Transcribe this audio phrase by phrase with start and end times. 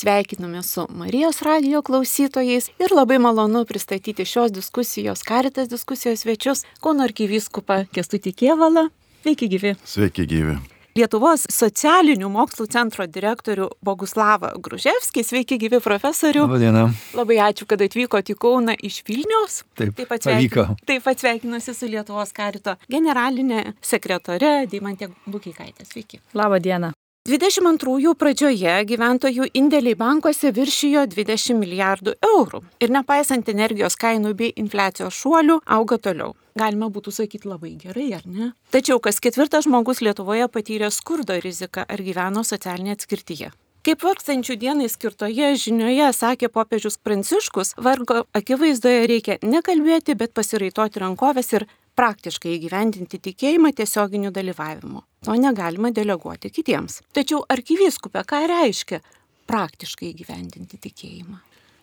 [0.00, 7.04] Sveikiname su Marijos radio klausytojais ir labai malonu pristatyti šios diskusijos, karitas diskusijos svečius Kauno
[7.04, 8.86] arkivyskupą Kestutį Kievalą.
[9.20, 9.74] Sveiki gyvi.
[9.84, 10.54] Sveiki gyvi.
[10.96, 15.26] Lietuvos socialinių mokslų centro direktorių Boguslavą Gruževskį.
[15.26, 16.46] Sveiki, gyvi profesorių.
[16.48, 16.86] Labadiena.
[17.20, 19.60] Labai ačiū, kad atvykote į Kauną iš Vilnius.
[19.76, 20.64] Taip, taip pat pavyko.
[20.88, 25.84] Taip pat sveikinuosi su Lietuvos karito generalinė sekretore Deimantė Bukikaitė.
[25.92, 26.24] Sveiki.
[26.32, 26.94] Labadiena.
[27.30, 35.14] 22 pradžioje gyventojų indėliai bankuose viršijo 20 milijardų eurų ir nepaisant energijos kainų bei infliacijos
[35.20, 36.34] šuolių auga toliau.
[36.58, 38.50] Galima būtų sakyti labai gerai, ar ne?
[38.74, 43.52] Tačiau kas ketvirtas žmogus Lietuvoje patyrė skurdo riziką ar gyveno socialinėje atskirtyje.
[43.80, 51.54] Kaip vargstančių dienai skirtoje žinioje sakė popiežius Pranciškus, vargo akivaizdoje reikia nekalbėti, bet pasiraitoti rankovės
[51.56, 51.64] ir
[52.00, 55.04] praktiškai įgyvendinti tikėjimą tiesioginiu dalyvavimu.
[55.26, 57.02] To negalima deleguoti kitiems.
[57.12, 59.02] Tačiau arkivyskupė ką reiškia
[59.50, 61.40] praktiškai įgyvendinti tikėjimą?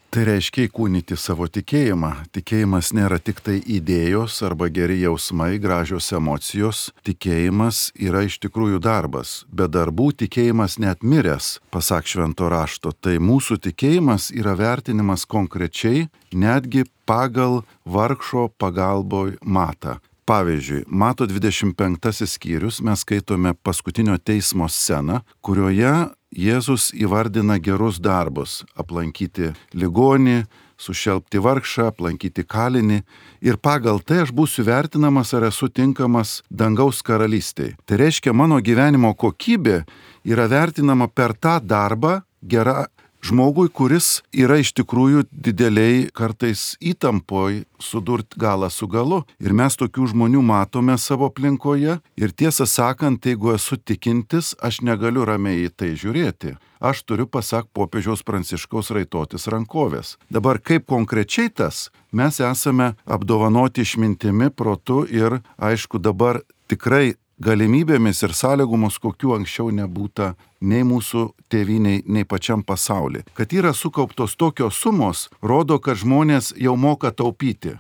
[0.07, 2.09] Tai reiškia įkūnyti savo tikėjimą.
[2.33, 6.85] Tikėjimas nėra tik tai idėjos arba geri jausmai, gražios emocijos.
[7.05, 9.41] Tikėjimas yra iš tikrųjų darbas.
[9.51, 12.95] Be darbų tikėjimas net miręs, pasak švento rašto.
[12.95, 19.99] Tai mūsų tikėjimas yra vertinimas konkrečiai, netgi pagal vargšo pagalboj matą.
[20.27, 25.93] Pavyzdžiui, mato 25 skyrius mes skaitome paskutinio teismo sceną, kurioje
[26.35, 30.43] Jėzus įvardina gerus darbus- aplankyti ligonį,
[30.77, 33.03] sušelbti vargšą, aplankyti kalinį
[33.41, 37.77] ir pagal tai aš būsiu vertinamas ar esu tinkamas dangaus karalystėje.
[37.85, 39.85] Tai reiškia, mano gyvenimo kokybė
[40.25, 42.87] yra vertinama per tą darbą, gerą
[43.27, 49.23] žmogui, kuris yra iš tikrųjų dideliai kartais įtampoj sudurt galą su galu.
[49.43, 51.97] Ir mes tokių žmonių matome savo aplinkoje.
[52.17, 56.55] Ir tiesą sakant, jeigu esu tikintis, aš negaliu ramiai į tai žiūrėti.
[56.79, 60.15] Aš turiu, pasak popiežiaus pranciškaus, raitotis rankovės.
[60.29, 68.33] Dabar kaip konkrečiai tas, mes esame apdovanoti išmintimi, protu ir, aišku, dabar tikrai galimybėmis ir
[68.33, 73.23] sąlygomis, kokių anksčiau nebūta nei mūsų tėviniai, nei pačiam pasauliu.
[73.37, 77.77] Kad yra sukauptos tokios sumos, rodo, kad žmonės jau moka taupyti,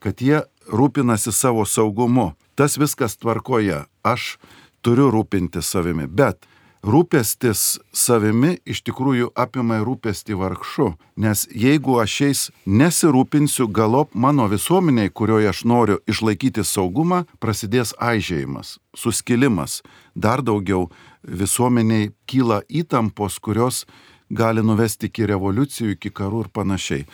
[0.00, 2.32] kad jie rūpinasi savo saugumu.
[2.54, 3.84] Tas viskas tvarkoje.
[4.06, 4.36] Aš
[4.84, 6.46] turiu rūpinti savimi, bet
[6.84, 10.90] rūpestis savimi iš tikrųjų apima rūpestį vargšu.
[11.16, 18.78] Nes jeigu aš jais nesirūpinsiu, galop mano visuomeniai, kurioje aš noriu išlaikyti saugumą, prasidės aižėjimas,
[18.96, 19.80] suskilimas.
[20.14, 20.90] Dar daugiau
[21.24, 23.84] visuomeniai kyla įtampos, kurios
[24.30, 27.06] gali nuvesti iki revoliucijų, iki karų ir panašiai.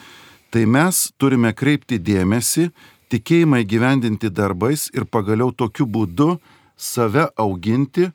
[0.50, 2.70] Tai mes turime kreipti dėmesį,
[3.10, 6.40] tikėjimą įgyvendinti darbais ir pagaliau tokiu būdu
[6.74, 8.10] save auginti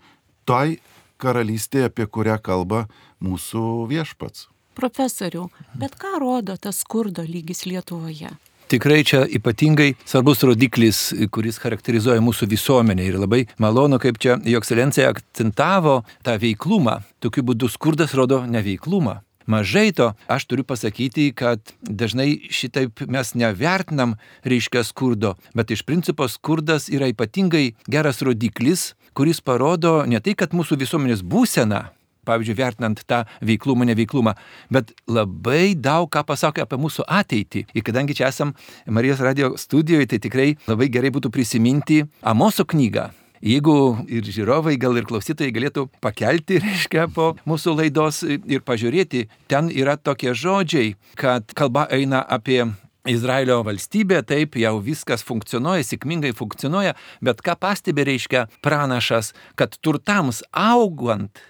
[0.45, 0.79] tai
[1.21, 2.85] karalystė, apie kurią kalba
[3.23, 4.49] mūsų viešpats.
[4.75, 5.47] Profesoriu,
[5.79, 8.33] bet ką rodo tas skurdo lygis Lietuvoje?
[8.65, 10.99] Tikrai čia ypatingai svarbus rodiklis,
[11.29, 16.97] kuris charakterizuoja mūsų visuomenę ir labai malonu, kaip čia jo ekscelencija akcentavo tą veiklumą.
[17.21, 19.19] Tokiu būdu skurdas rodo neveiklumą.
[19.45, 26.25] Mažai to, aš turiu pasakyti, kad dažnai šitaip mes nevertinam reiškia skurdo, bet iš principo
[26.27, 31.91] skurdas yra ypatingai geras rodiklis, kuris parodo ne tai, kad mūsų visuomenės būsena,
[32.25, 34.33] pavyzdžiui, vertinant tą veiklumą, neveiklumą,
[34.73, 37.67] bet labai daug ką pasako apie mūsų ateitį.
[37.77, 38.55] Ir kadangi čia esam
[38.89, 43.11] Marijos radio studijoje, tai tikrai labai gerai būtų prisiminti Amoso knygą.
[43.43, 49.69] Jeigu ir žiūrovai, gal ir klausytojai galėtų pakelti, reiškia, po mūsų laidos ir pažiūrėti, ten
[49.73, 52.63] yra tokie žodžiai, kad kalba eina apie
[53.05, 60.41] Izraelio valstybė, taip jau viskas funkcionuoja, sėkmingai funkcionuoja, bet ką pastebi reiškia pranašas, kad turtams
[60.49, 61.43] augant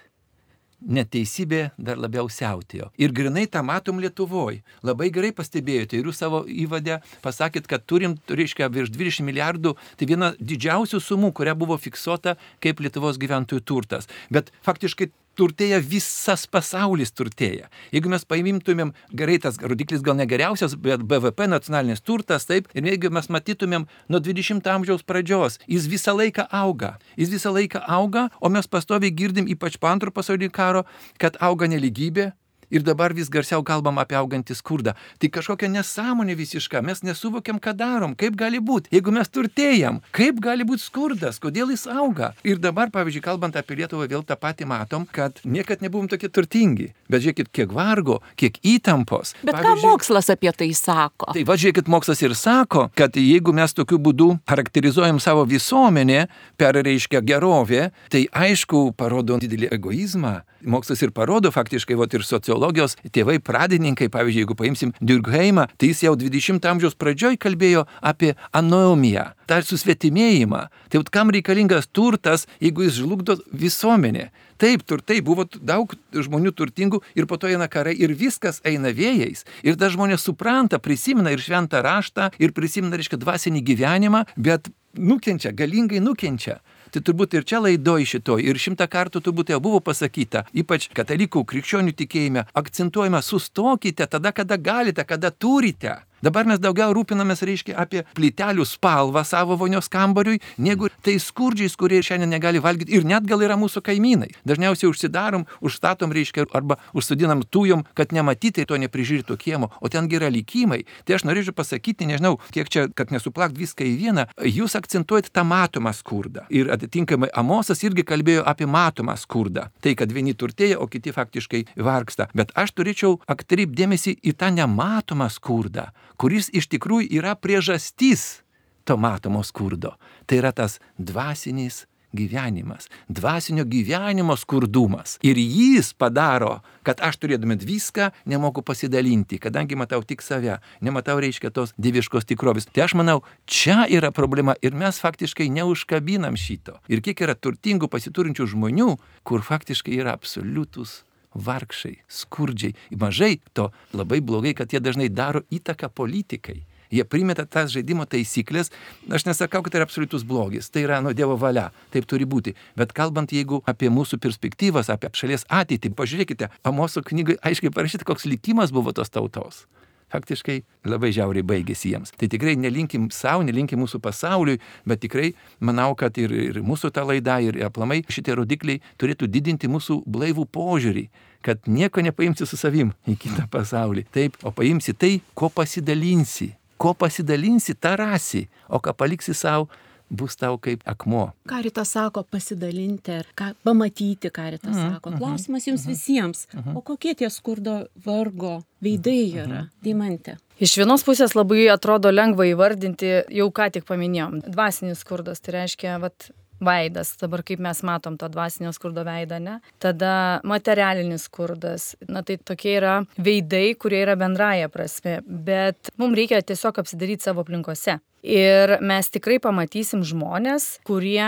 [0.86, 2.90] neteisybė dar labiau siautėjo.
[3.00, 4.62] Ir grinai tą matom Lietuvoje.
[4.86, 10.08] Labai gerai pastebėjote ir jūs savo įvadę pasakėt, kad turim, reiškia, virš 20 milijardų, tai
[10.08, 14.10] viena didžiausių sumų, kuria buvo fiksuota kaip Lietuvos gyventojų turtas.
[14.30, 17.68] Bet faktiškai turtėja visas pasaulis turtėja.
[17.94, 23.12] Jeigu mes paimtumėm, gerai tas rodiklis gal negeriausias, bet BVP nacionalinis turtas, taip, ir jeigu
[23.14, 26.96] mes matytumėm nuo 20 amžiaus pradžios, jis visą laiką auga.
[27.20, 30.84] Jis visą laiką auga, o mes pastoviai girdim, ypač po antro pasaulinio karo,
[31.20, 32.32] kad auga neligybė,
[32.70, 34.96] Ir dabar vis garsiau kalbam apie augantį skurdą.
[35.22, 38.90] Tai kažkokia nesąmonė visiška, mes nesuvokiam, ką darom, kaip gali būti.
[38.94, 42.32] Jeigu mes turtėjam, kaip gali būti skurdas, kodėl jis auga.
[42.46, 46.90] Ir dabar, pavyzdžiui, kalbant apie Lietuvą, vėl tą patį matom, kad niekad nebuvom tokie turtingi.
[47.10, 49.36] Bet žiūrėkit, kiek vargo, kiek įtampos.
[49.46, 51.30] Bet ką mokslas apie tai sako?
[51.36, 56.26] Tai va, žiūrėkit, mokslas ir sako, kad jeigu mes tokiu būdu charakterizuojam savo visuomenę
[56.58, 62.96] per reiškia gerovę, tai aišku, parodo didelį egoizmą, mokslas ir parodo faktiškai, vat, ir sociologijos
[63.14, 69.30] tėvai, pradininkai, pavyzdžiui, jeigu paimsim Durkheimą, tai jis jau 20 amžiaus pradžioj kalbėjo apie anomiją,
[69.50, 70.66] tą susvetimėjimą.
[70.90, 74.30] Tai vat, kam reikalingas turtas, jeigu jis žlugdo visuomenė.
[74.56, 79.44] Taip, turtai buvo daug žmonių turtingų ir po to eina karai ir viskas eina vėjais.
[79.66, 85.52] Ir dar žmonės supranta, prisimena ir šventą raštą, ir prisimena, reiškia, dvasinį gyvenimą, bet nukenčia,
[85.52, 86.60] galingai nukenčia.
[86.96, 91.42] Tai turbūt ir čia laidoj šitoj, ir šimtą kartų turbūt jau buvo pasakyta, ypač katalikų
[91.50, 95.98] krikščionių tikėjime, akcentuojama, sustokite tada, kada galite, kada turite.
[96.24, 101.98] Dabar mes daugiau rūpinamės, reiškia, apie plytelių spalvą savo vonios kambariui, negu tai skurdžiais, kurie
[102.00, 104.30] šiandien negali valgyti ir net gal yra mūsų kaimynai.
[104.48, 110.30] Dažniausiai užsidarom, užstatom, reiškia, arba užsodinam tujom, kad nematyti to neprižiūrėto kiemo, o ten yra
[110.32, 110.86] likimai.
[111.04, 115.44] Tai aš norėčiau pasakyti, nežinau, kiek čia, kad nesuplakt viską į vieną, jūs akcentuojate tą
[115.44, 116.46] matomą skurdą.
[116.48, 119.68] Ir atitinkamai Amosas irgi kalbėjo apie matomą skurdą.
[119.84, 122.30] Tai, kad vieni turtėja, o kiti faktiškai vargsta.
[122.32, 128.42] Bet aš turėčiau atkreipdėmėsi į tą nematomą skurdą kuris iš tikrųjų yra priežastys
[128.86, 129.96] to matomo skurdo.
[130.26, 131.84] Tai yra tas dvasinis
[132.16, 135.18] gyvenimas, dvasinio gyvenimo skurdumas.
[135.22, 141.52] Ir jis padaro, kad aš turėdami viską nemoku pasidalinti, kadangi matau tik save, nematau reiškia
[141.54, 142.68] tos dieviškos tikrovės.
[142.72, 146.78] Tai aš manau, čia yra problema ir mes faktiškai neužkabinam šito.
[146.88, 148.94] Ir kiek yra turtingų pasiturinčių žmonių,
[149.26, 151.02] kur faktiškai yra absoliutus
[151.36, 152.76] vargšai, skurdžiai.
[152.98, 156.64] Mažai to labai blogai, kad jie dažnai daro įtaką politikai.
[156.90, 158.70] Jie primeta tas žaidimo taisyklės.
[159.10, 160.70] Aš nesakau, kad tai yra absoliutus blogis.
[160.70, 161.70] Tai yra nuo Dievo valia.
[161.94, 162.54] Taip turi būti.
[162.78, 168.28] Bet kalbant, jeigu apie mūsų perspektyvas, apie šalies ateitį, pažiūrėkite, Amoso knygai aiškiai parašyta, koks
[168.30, 169.66] likimas buvo tos tautos
[170.12, 170.56] faktiškai
[170.86, 172.12] labai žiauriai baigėsi jiems.
[172.18, 177.04] Tai tikrai nelinkim savo, nelinkim mūsų pasauliui, bet tikrai manau, kad ir, ir mūsų ta
[177.06, 181.06] laida, ir aplamai šitie rodikliai turėtų didinti mūsų blaivų požiūrį,
[181.46, 184.06] kad nieko nepaimsi su savim į kitą pasaulį.
[184.14, 186.52] Taip, o paimsi tai, ko pasidalinsi.
[186.76, 189.70] Ko pasidalinsi, tą rasi, o ką paliksi savo,
[190.10, 191.30] bus tau kaip akmuo.
[191.48, 194.94] Karitas sako pasidalinti ką, pamatyti, karitas mm -hmm.
[194.94, 195.10] sako.
[195.10, 195.94] Mhm, Klausimas jums mm -hmm.
[195.94, 196.76] visiems, mm -hmm.
[196.76, 199.84] o kokie tie skurdo vargo veidai yra, mm -hmm.
[199.84, 200.36] Dimantė?
[200.60, 205.98] Iš vienos pusės labai atrodo lengva įvardinti, jau ką tik paminėjom, dvasinis skurdas, tai reiškia,
[206.00, 206.30] vat,
[206.60, 209.58] veidas, dabar kaip mes matom to dvasinio skurdo veidą, ne?
[209.82, 216.42] Tada materialinis skurdas, na tai tokie yra veidai, kurie yra bendraja prasme, bet mums reikia
[216.42, 217.98] tiesiog apsidaryti savo aplinkose.
[218.26, 221.22] Ir mes tikrai pamatysim žmonės, kurie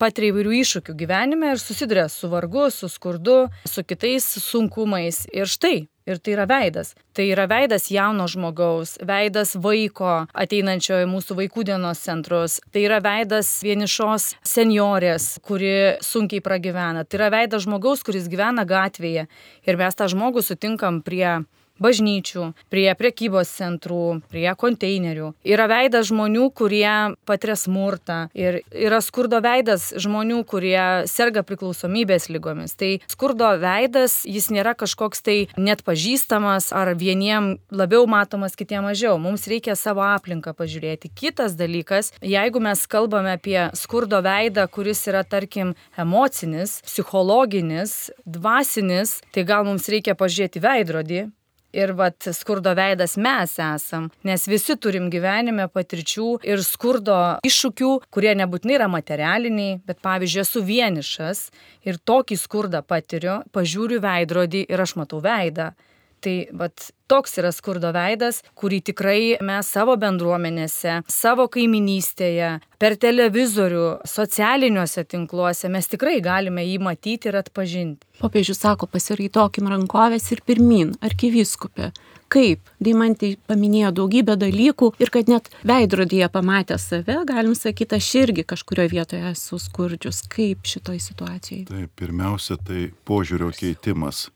[0.00, 5.26] patiria įvairių iššūkių gyvenime ir susiduria su vargu, su skurdu, su kitais sunkumais.
[5.36, 6.94] Ir štai, ir tai yra veidas.
[7.12, 13.02] Tai yra veidas jauno žmogaus, veidas vaiko ateinančio į mūsų vaikų dienos centrus, tai yra
[13.04, 19.28] veidas vienišos seniorės, kuri sunkiai pragyvena, tai yra veidas žmogaus, kuris gyvena gatvėje
[19.68, 21.42] ir mes tą žmogų sutinkam prie
[21.82, 25.32] bažnyčių, prie prekybos centrų, prie konteinerių.
[25.46, 32.74] Yra veidas žmonių, kurie patiria smurtą ir yra skurdo veidas žmonių, kurie serga priklausomybės lygomis.
[32.78, 39.18] Tai skurdo veidas, jis nėra kažkoks tai net pažįstamas ar vieniem labiau matomas, kitiem mažiau.
[39.22, 41.12] Mums reikia savo aplinką pažiūrėti.
[41.14, 49.46] Kitas dalykas, jeigu mes kalbame apie skurdo veidą, kuris yra, tarkim, emocinis, psichologinis, dvasinis, tai
[49.48, 51.26] gal mums reikia pažiūrėti veidrodį
[51.76, 58.32] Ir vat skurdo veidas mes esam, nes visi turim gyvenime patirčių ir skurdo iššūkių, kurie
[58.40, 61.42] nebūtinai yra materialiniai, bet pavyzdžiui, esu vienišas
[61.84, 65.74] ir tokį skurdą patiriu, pažiūriu veidrodį ir aš matau veidą.
[66.20, 72.50] Tai vat, toks yra skurdo veidas, kurį tikrai mes savo bendruomenėse, savo kaiminystėje,
[72.82, 78.06] per televizorių, socialiniuose tinkluose mes tikrai galime jį matyti ir atpažinti.
[78.18, 81.92] Popiežius sako, pasiraitokim rankovės ir pirmin, arkiviskupė.
[82.28, 82.66] Kaip?
[82.84, 88.92] Daimantai paminėjo daugybę dalykų ir kad net veidrodyje pamatę save, galim sakyti, aš irgi kažkurioje
[88.92, 90.20] vietoje esu skurdžius.
[90.28, 91.64] Kaip šitoj situacijai?
[91.70, 94.26] Tai pirmiausia, tai požiūrio keitimas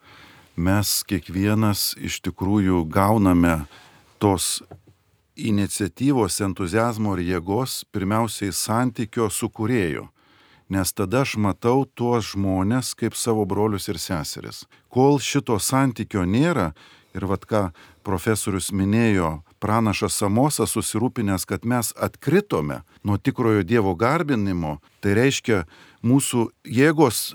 [0.57, 3.65] mes kiekvienas iš tikrųjų gauname
[4.23, 4.63] tos
[5.37, 10.09] iniciatyvos, entuzijazmo ir jėgos pirmiausiai santykio su kurėju.
[10.73, 14.65] Nes tada aš matau tuos žmonės kaip savo brolius ir seseris.
[14.89, 16.73] Kol šito santykio nėra,
[17.15, 17.63] ir vad ką
[18.07, 25.65] profesorius minėjo, pranašas Samosas susirūpinęs, kad mes atkritome nuo tikrojo Dievo garbinimo, tai reiškia
[26.03, 27.33] mūsų jėgos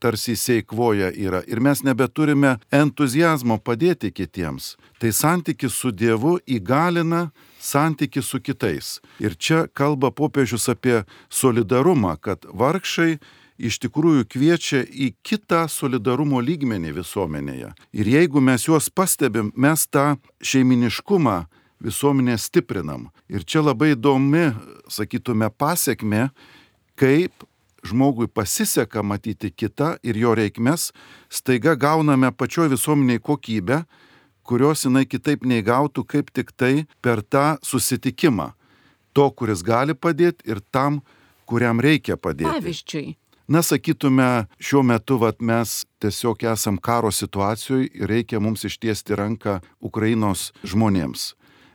[0.00, 4.74] tarsi įseikvoja yra ir mes nebeturime entuzijazmo padėti kitiems.
[5.00, 7.28] Tai santykis su Dievu įgalina
[7.60, 8.98] santykį su kitais.
[9.20, 13.18] Ir čia kalba popiežius apie solidarumą, kad vargšai
[13.60, 17.72] iš tikrųjų kviečia į kitą solidarumo lygmenį visuomenėje.
[17.92, 21.42] Ir jeigu mes juos pastebim, mes tą šeiminiškumą
[21.84, 23.08] visuomenė stiprinam.
[23.28, 24.50] Ir čia labai įdomi,
[24.88, 26.28] sakytume, pasiekme,
[27.00, 27.44] kaip
[27.86, 30.90] žmogui pasiseka matyti kitą ir jo reikmes,
[31.30, 33.84] staiga gauname pačioj visuomeniai kokybę,
[34.42, 38.52] kurios jinai kitaip neįgautų kaip tik tai per tą susitikimą.
[39.12, 41.00] To, kuris gali padėti ir tam,
[41.46, 42.50] kuriam reikia padėti.
[42.50, 43.08] Pavyzdžiui,
[43.50, 49.56] Na, sakytume, šiuo metu vat, mes tiesiog esam karo situacijoje ir reikia mums ištiesti ranką
[49.82, 51.32] Ukrainos žmonėms.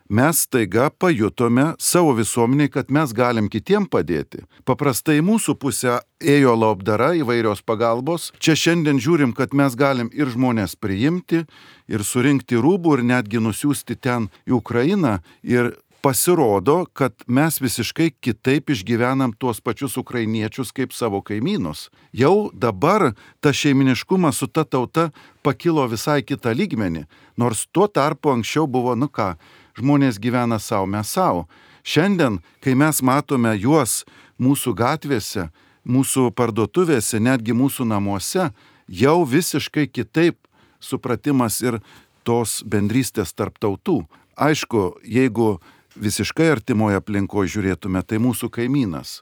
[0.09, 4.43] Mes taiga pajutome savo visuomeniai, kad mes galim kitiem padėti.
[4.61, 8.27] Paprastai mūsų pusę ėjo labdara įvairios pagalbos.
[8.37, 11.47] Čia šiandien žiūrim, kad mes galim ir žmonės priimti,
[11.89, 15.15] ir surinkti rūbų, ir netgi nusiųsti ten į Ukrainą.
[15.41, 15.73] Ir
[16.05, 21.89] pasirodo, kad mes visiškai kitaip išgyvenam tuos pačius ukrainiečius kaip savo kaimynus.
[22.13, 25.09] Jau dabar ta šeiminiškumas su ta tauta
[25.41, 27.07] pakilo visai kitą lygmenį,
[27.41, 29.33] nors tuo tarpu anksčiau buvo, nu ką,
[29.79, 31.45] žmonės gyvena savo, mes savo.
[31.85, 34.03] Šiandien, kai mes matome juos
[34.41, 35.49] mūsų gatvėse,
[35.85, 38.49] mūsų parduotuvėse, netgi mūsų namuose,
[38.87, 40.39] jau visiškai kitaip
[40.81, 41.79] supratimas ir
[42.25, 44.03] tos bendrystės tarp tautų.
[44.35, 45.59] Aišku, jeigu
[45.95, 49.21] visiškai artimoje aplinkoje žiūrėtume, tai mūsų kaimynas.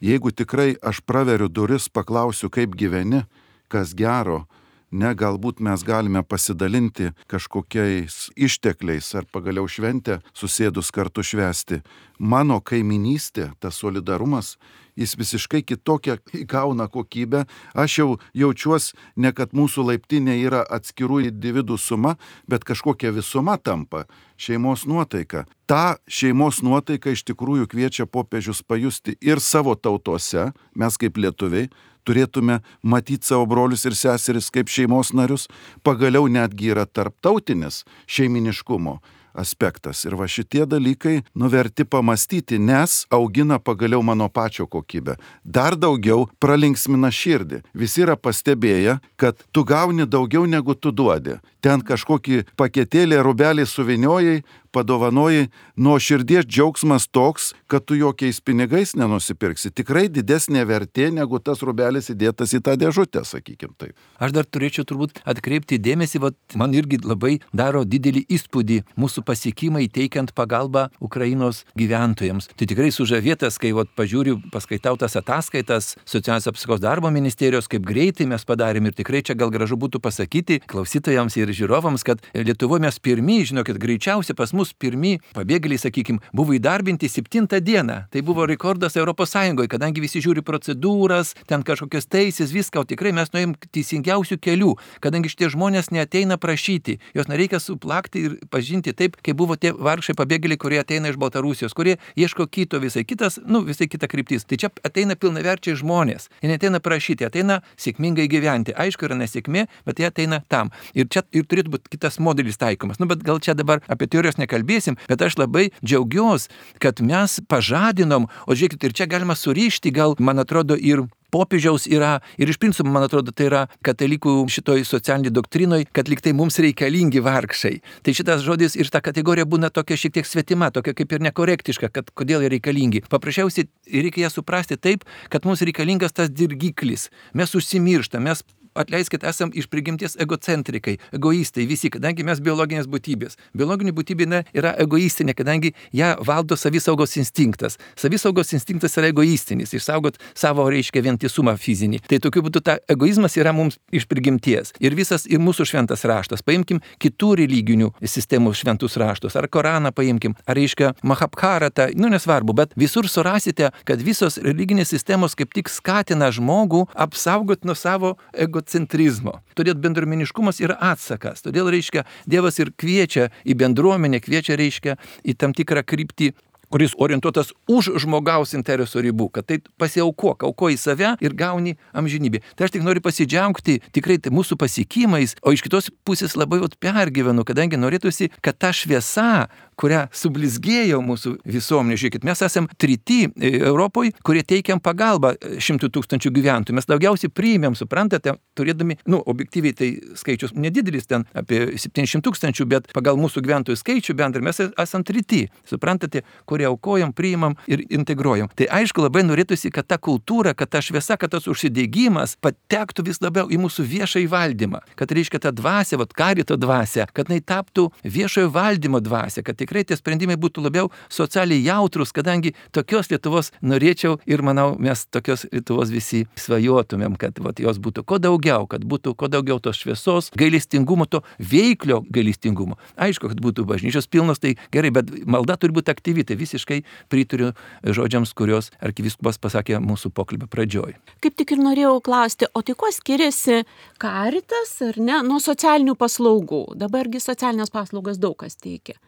[0.00, 3.26] Jeigu tikrai aš praveriu duris, paklausiu, kaip gyveni,
[3.68, 4.46] kas gero,
[4.90, 11.80] ne galbūt mes galime pasidalinti kažkokiais ištekliais ar pagaliau šventę susėdus kartu švesti.
[12.18, 14.56] Mano kaiminystė, tas solidarumas,
[15.00, 17.44] jis visiškai kitokią įgauna kokybę.
[17.74, 22.16] Aš jau jaučiuosi ne kad mūsų laiptinė yra atskirų individų suma,
[22.48, 24.04] bet kažkokia visuma tampa
[24.40, 25.46] šeimos nuotaika.
[25.66, 31.70] Ta šeimos nuotaika iš tikrųjų kviečia popiežius pajusti ir savo tautose, mes kaip lietuviai,
[32.04, 35.46] turėtume matyti savo brolius ir seseris kaip šeimos narius,
[35.86, 38.98] pagaliau netgi yra tarptautinis šeiminiškumo
[39.34, 40.04] aspektas.
[40.04, 45.16] Ir va šitie dalykai nuverti pamastyti, nes augina pagaliau mano pačio kokybę.
[45.44, 47.62] Dar daugiau pralinksmina širdį.
[47.74, 51.38] Visi yra pastebėję, kad tu gauni daugiau negu tu duodi.
[51.60, 54.40] Ten kažkokį paketėlį, rubelį suviniojai,
[54.72, 59.72] padovanojai, nuo širdies džiaugsmas toks, kad tu jokiais pinigais nenusipirksi.
[59.74, 63.96] Tikrai didesnė vertė negu tas rubelis įdėtas į tą dėžutę, sakykim taip.
[64.22, 69.86] Aš dar turėčiau turbūt atkreipti dėmesį, vat, man irgi labai daro didelį įspūdį mūsų pasiekimai
[69.92, 72.50] teikiant pagalbą Ukrainos gyventojams.
[72.54, 78.28] Tai tikrai sužavėtas, kai vat, pažiūriu, paskaitau tas ataskaitas socialinės apsaugos darbo ministerijos, kaip greitai
[78.30, 82.98] mes padarėm ir tikrai čia gal gražu būtų pasakyti klausytojams ir žiūrovams, kad Lietuvoje mes
[83.02, 88.04] pirmieji, žinokit, greičiausiai pas mus pirmie pabėgėliai, sakykime, buvo įdarbinti septintą dieną.
[88.12, 89.34] Tai buvo rekordas ES,
[89.70, 95.32] kadangi visi žiūri procedūras, ten kažkokias teisės, viską, o tikrai mes nuėjom teisingiausių kelių, kadangi
[95.32, 100.60] šitie žmonės neteina prašyti, jos nereikia suplakti ir pažinti taip, kaip buvo tie vargšai pabėgėliai,
[100.60, 104.44] kurie ateina iš Baltarusijos, kurie ieško kito visai kitas, nu visai kita kryptis.
[104.44, 106.28] Tai čia ateina pilnaverčiai žmonės.
[106.42, 108.74] Jie neteina prašyti, ateina sėkmingai gyventi.
[108.76, 110.72] Aišku, yra nesėkmė, bet jie ateina tam.
[110.94, 113.00] Ir čia ir turėtų būti kitas modelis taikomas.
[113.00, 116.50] Nu, bet gal čia dabar apie teorijos nekalbėsim, bet aš labai džiaugiuosi,
[116.82, 122.18] kad mes pažadinom, o žiūrėkit, ir čia galima surišti, gal, man atrodo, ir popiežiaus yra
[122.42, 127.22] ir iš principo, man atrodo, tai yra katalikų šitoj socialiniai doktrinoj, kad liktai mums reikalingi
[127.22, 127.76] vargšai.
[128.02, 131.92] Tai šitas žodis ir ta kategorija būna tokia šiek tiek svetima, tokia kaip ir nekorektiška,
[131.94, 133.04] kad kodėl jie reikalingi.
[133.06, 137.12] Paprasčiausiai reikia ją suprasti taip, kad mums reikalingas tas dirgiklis.
[137.38, 138.42] Mes užsimirštam, mes
[138.74, 143.38] atleiskit, esam iš prigimties egocentrikai, egoistai visi, kadangi mes biologinės būtybės.
[143.56, 147.78] Biologinė būtybė ne, yra egoistinė, kadangi ją valdo savisaugos instinktas.
[147.98, 152.02] Savisaugos instinktas yra egoistinis, išsaugot savo, reiškia, vientisumą fizinį.
[152.10, 154.74] Tai tokiu būdu ta egoizmas yra mums iš prigimties.
[154.82, 156.44] Ir visas, ir mūsų šventas raštas.
[156.46, 159.36] Paimkim kitų religinių sistemų šventus raštus.
[159.38, 165.36] Ar Koraną paimkim, ar, reiškia, Mahabharatą, nu nesvarbu, bet visur surasite, kad visos religinės sistemos
[165.38, 168.16] kaip tik skatina žmogų apsaugot nuo savo
[168.60, 169.40] egocentrizmo.
[169.56, 171.42] Todėl bendruomeniškumas yra atsakas.
[171.42, 176.34] Todėl, reiškia, Dievas ir kviečia į bendruomenę, kviečia, reiškia, į tam tikrą kryptį
[176.70, 182.42] kuris orientuotas už žmogaus interesų ribų, kad tai pasiaukok, aukoji save ir gauni amžinybę.
[182.54, 186.78] Tai aš tik noriu pasidžiaugti tikrai tai mūsų pasiekimais, o iš kitos pusės labai vat
[186.80, 189.48] pergyvenu, kadangi norėtųsi, kad ta šviesa,
[189.80, 191.96] kurią sublizgėjo mūsų visuomenė.
[192.00, 196.76] Žiūrėkit, mes esame tryti Europoje, kurie teikiam pagalbą šimtų tūkstančių gyventojų.
[196.76, 202.92] Mes daugiausiai priimėm, suprantate, turėdami, nu, objektyviai tai skaičius nedidelis, ten apie 700 tūkstančių, bet
[202.96, 208.48] pagal mūsų gyventojų skaičių bendrai mes esame tryti, suprantate, kurie kurie aukojam, priimam ir integruojam.
[208.54, 213.20] Tai aišku, labai norėtųsi, kad ta kultūra, kad ta šviesa, kad tas užsidėgymas patektų vis
[213.20, 214.80] labiau į mūsų viešąjį valdymą.
[214.96, 219.84] Kad reiškia ta dvasia, vad karito dvasia, kad jinai taptų viešojo valdymo dvasia, kad tikrai
[219.84, 225.90] tie sprendimai būtų labiau socialiai jautrus, kadangi tokios Lietuvos norėčiau ir manau, mes tokios Lietuvos
[225.90, 231.08] visi svajotumėm, kad vat, jos būtų kuo daugiau, kad būtų kuo daugiau tos šviesos, gailestingumo,
[231.08, 232.78] to veiklio gailestingumo.
[233.00, 237.52] Aišku, kad būtų bažnyčios pilnos, tai gerai, bet malda turi būti aktyvi, tai visiškai pritariu
[237.84, 240.96] žodžiams, kuriuos arkiviskupas pasakė mūsų pokalbio pradžioj.
[241.22, 243.62] Kaip tik ir norėjau klausti, o tai kuo skiriasi
[243.98, 246.64] karitas ar ne nuo socialinių paslaugų?
[246.80, 248.98] Dabargi socialinės paslaugas daug kas teikia.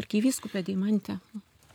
[0.00, 1.18] Arkiviskupė Deimantė.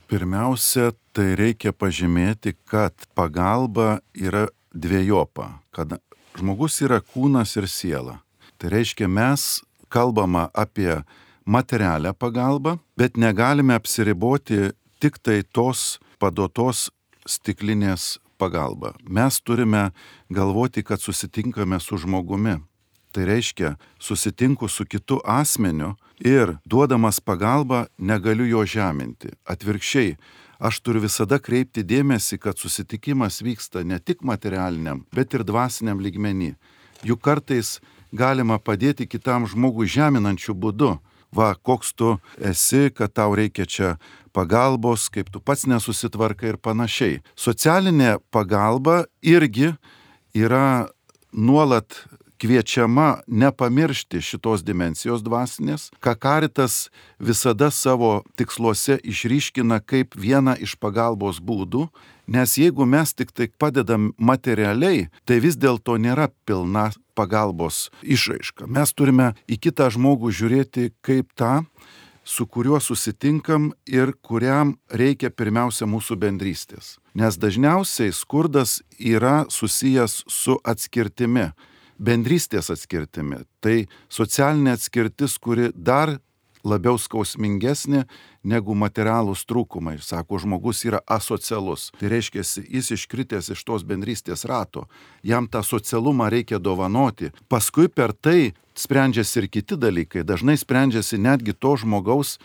[0.08, 5.98] Pirmiausia, tai reikia pažymėti, kad pagalba yra dviejopa, kad
[6.38, 8.22] žmogus yra kūnas ir siela.
[8.58, 9.60] Tai reiškia, mes
[9.92, 11.02] kalbama apie
[11.48, 16.90] materialią pagalbą, bet negalime apsiriboti tik tai tos padotos
[17.28, 18.94] stiklinės pagalba.
[19.04, 19.92] Mes turime
[20.30, 22.58] galvoti, kad susitinkame su žmogumi.
[23.12, 29.32] Tai reiškia, susitinku su kitu asmeniu ir duodamas pagalbą negaliu jo žeminti.
[29.46, 30.18] Atvirkščiai,
[30.60, 36.56] aš turiu visada kreipti dėmesį, kad susitikimas vyksta ne tik materialiniam, bet ir dvasiniam lygmenį.
[37.06, 37.78] Juk kartais
[38.12, 40.98] galima padėti kitam žmogui žeminančių būdų.
[41.36, 43.90] Va, koks tu esi, kad tau reikia čia
[44.38, 47.22] pagalbos, kaip tu pats nesusitvarkai ir panašiai.
[47.34, 49.74] Socialinė pagalba irgi
[50.38, 50.88] yra
[51.34, 52.04] nuolat
[52.38, 56.76] kviečiama nepamiršti šitos dimensijos dvasinės, ką karitas
[57.18, 61.88] visada savo tiksluose išryškina kaip vieną iš pagalbos būdų,
[62.30, 68.70] nes jeigu mes tik tai padedam materialiai, tai vis dėlto nėra pilna pagalbos išraiška.
[68.70, 71.64] Mes turime į kitą žmogų žiūrėti kaip tą,
[72.28, 76.98] su kuriuo susitinkam ir kuriam reikia pirmiausia mūsų bendrystės.
[77.16, 81.48] Nes dažniausiai skurdas yra susijęs su atskirtimi
[81.98, 83.42] bendrystės atskirtimi.
[83.64, 83.78] Tai
[84.10, 86.18] socialinė atskirtis, kuri dar
[86.66, 88.06] labiau skausmingesnė
[88.48, 89.98] negu materialūs trūkumai.
[90.02, 91.92] Sako, žmogus yra asocialus.
[92.00, 94.88] Tai reiškia, jis iškritęs iš tos bendrystės rato.
[95.24, 97.34] Jam tą socialumą reikia dovanoti.
[97.50, 100.24] Paskui per tai sprendžiasi ir kiti dalykai.
[100.28, 102.38] Dažnai sprendžiasi netgi to žmogaus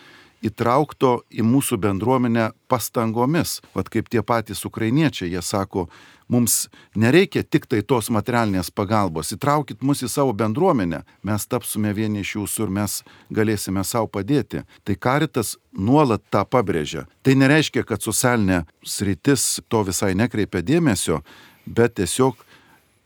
[0.43, 3.61] įtraukto į mūsų bendruomenę pastangomis.
[3.77, 5.87] Vat kaip tie patys ukrainiečiai, jie sako,
[6.33, 12.23] mums nereikia tik tai tos materialinės pagalbos, įtraukit mus į savo bendruomenę, mes tapsime vieni
[12.25, 12.99] iš jūsų ir mes
[13.31, 14.65] galėsime savo padėti.
[14.85, 17.07] Tai karitas nuolat tą pabrėžia.
[17.23, 21.21] Tai nereiškia, kad socialinė sritis to visai nekreipia dėmesio,
[21.67, 22.41] bet tiesiog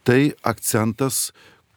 [0.06, 1.32] tai akcentas,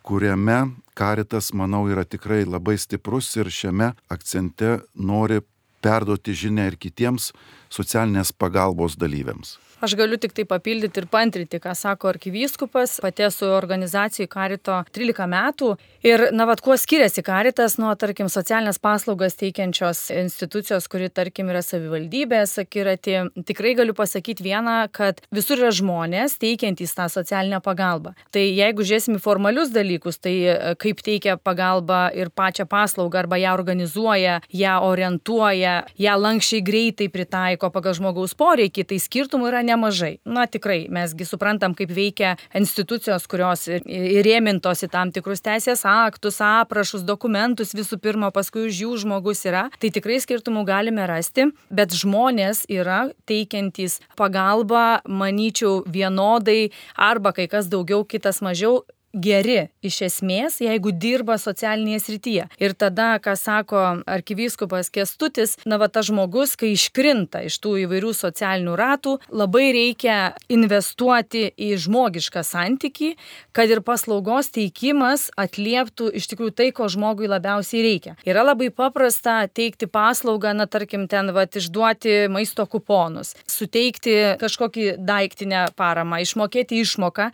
[0.06, 5.41] kuriame karitas, manau, yra tikrai labai stiprus ir šiame akcente nori
[5.81, 7.31] perduoti žinę ir kitiems
[7.73, 9.57] socialinės pagalbos dalyviams.
[9.79, 12.97] Aš galiu tik tai papildyti ir pantrinti, ką sako arkivyskupas.
[12.99, 15.69] Pati esu organizacijai Karito 13 metų.
[16.03, 21.61] Ir, na, vad, kuo skiriasi Karitas nuo, tarkim, socialinės paslaugas teikiančios institucijos, kuri, tarkim, yra
[21.63, 23.15] savivaldybė, sakirati.
[23.47, 28.11] Tikrai galiu pasakyti vieną, kad visur yra žmonės teikiantys tą socialinę pagalbą.
[28.35, 33.39] Tai jeigu žiūrėsim į formalius dalykus, tai e, kaip teikia pagalbą ir pačią paslaugą, arba
[33.39, 40.17] ją organizuoja, ją orientuoja, ją lankščiai greitai pritaiko pagal žmogaus poreikį, tai skirtumų yra nemažai.
[40.25, 47.05] Na tikrai, mesgi suprantam, kaip veikia institucijos, kurios įrėmintos į tam tikrus teisės aktus, aprašus,
[47.08, 49.67] dokumentus visų pirma, paskui už jų žmogus yra.
[49.79, 57.69] Tai tikrai skirtumų galime rasti, bet žmonės yra teikiantys pagalbą, manyčiau, vienodai arba kai kas
[57.71, 58.82] daugiau, kitas mažiau
[59.19, 62.47] geri iš esmės, jeigu dirba socialinėje srityje.
[62.62, 68.13] Ir tada, ką sako arkivyskupas Kestutis, na va tas žmogus, kai iškrinta iš tų įvairių
[68.15, 70.17] socialinių ratų, labai reikia
[70.51, 73.13] investuoti į žmogišką santyki,
[73.55, 78.15] kad ir paslaugos teikimas atlieptų iš tikrųjų tai, ko žmogui labiausiai reikia.
[78.27, 85.65] Yra labai paprasta teikti paslaugą, na tarkim, ten va išduoti maisto kuponus, suteikti kažkokį daiktinę
[85.79, 87.29] paramą, išmokėti išmoką,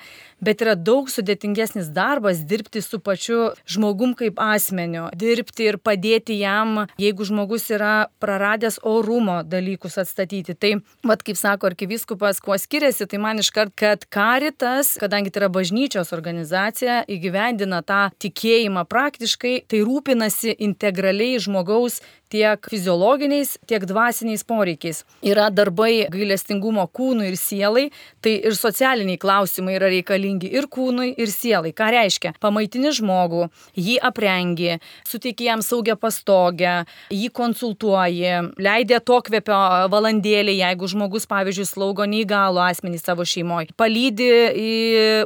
[0.45, 6.85] bet yra daug sudėtingesnis darbas dirbti su pačiu žmogum kaip asmeniu, dirbti ir padėti jam,
[7.01, 10.55] jeigu žmogus yra praradęs orumo dalykus atstatyti.
[10.55, 10.73] Tai,
[11.05, 16.13] vad kaip sako arkiviskupas, kuo skiriasi, tai man iškart, kad karitas, kadangi tai yra bažnyčios
[16.15, 22.01] organizacija, įgyvendina tą tikėjimą praktiškai, tai rūpinasi integraliai žmogaus
[22.31, 25.03] tiek fiziologiniais, tiek dvasiniais poreikiais.
[25.25, 27.85] Yra darbai gailestingumo kūnui ir sielai,
[28.23, 31.73] tai ir socialiniai klausimai yra reikalingi ir kūnui, ir sielai.
[31.75, 32.33] Ką reiškia?
[32.41, 33.45] Pamaitini žmogų,
[33.77, 36.73] jį aprengi, suteiki jam saugią pastogę,
[37.13, 39.59] jį konsultuoji, leidė to kvepio
[39.93, 44.31] valandėlį, jeigu žmogus, pavyzdžiui, slaugo neįgalų asmenį savo šeimoje, palydi
[44.65, 44.73] į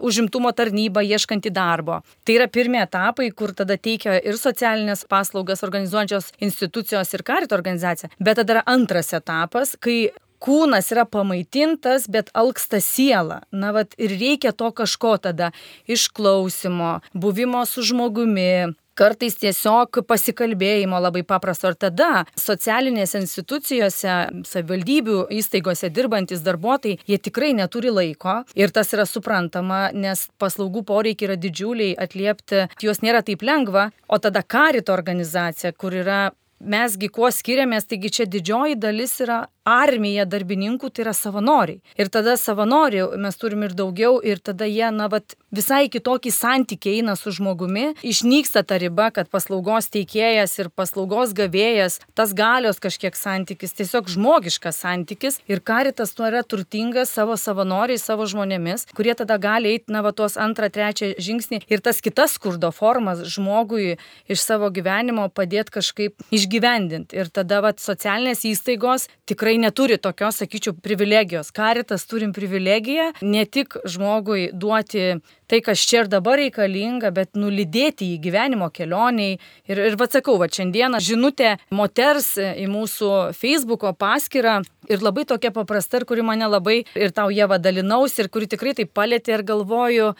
[0.05, 2.01] užimtumo tarnybą ieškantį darbo.
[2.27, 8.09] Tai yra pirmie etapai, kur tada teikia ir socialinės paslaugas organizuojančios institucijos ir karito organizacija.
[8.19, 13.41] Bet tada yra antras etapas, kai kūnas yra pamaitintas, bet alksta siela.
[13.51, 15.51] Na, vat ir reikia to kažko tada-
[15.95, 21.71] išklausimo, buvimo su žmogumi, kartais tiesiog pasikalbėjimo labai paprasto.
[21.71, 29.05] Ir tada socialinėse institucijose, savivaldybių įstaigose dirbantis darbuotojai, jie tikrai neturi laiko ir tas yra
[29.05, 35.71] suprantama, nes paslaugų poreikiai yra didžiuliai, atliepti juos nėra taip lengva, o tada karito organizacija,
[35.71, 41.81] kur yra mesgi kuo skiriamės, taigi čia didžioji dalis yra armija darbininkų, tai yra savanoriai.
[41.99, 46.95] Ir tada savanorių mes turim ir daugiau, ir tada jie, na, vat, visai kitokį santykį
[46.99, 53.17] eina su žmogumi, išnyksta ta riba, kad paslaugos teikėjas ir paslaugos gavėjas, tas galios kažkiek
[53.17, 55.39] santykis, tiesiog žmogiškas santykis.
[55.49, 60.13] Ir karitas tuo yra turtingas savo savanoriais, savo žmonėmis, kurie tada gali eiti, na, va,
[60.15, 63.97] tuos antrą, trečią žingsnį ir tas kitas skurdo formas žmogui
[64.29, 67.17] iš savo gyvenimo padėti kažkaip išgyvendinti.
[67.19, 71.51] Ir tada, va, socialinės įstaigos tikrai neturi tokios, sakyčiau, privilegijos.
[71.55, 78.13] Karitas turim privilegiją ne tik žmogui duoti tai, kas čia ir dabar reikalinga, bet nulydėti
[78.13, 79.39] į gyvenimo kelioniai.
[79.69, 84.59] Ir, ir vad sakau, va šiandieną žinutė moters į mūsų Facebook'o paskyrą
[84.89, 88.75] ir labai tokia paprasta, ir kuri mane labai ir tau jie vadalinausi, ir kuri tikrai
[88.77, 90.13] taip palėtė ir galvoju,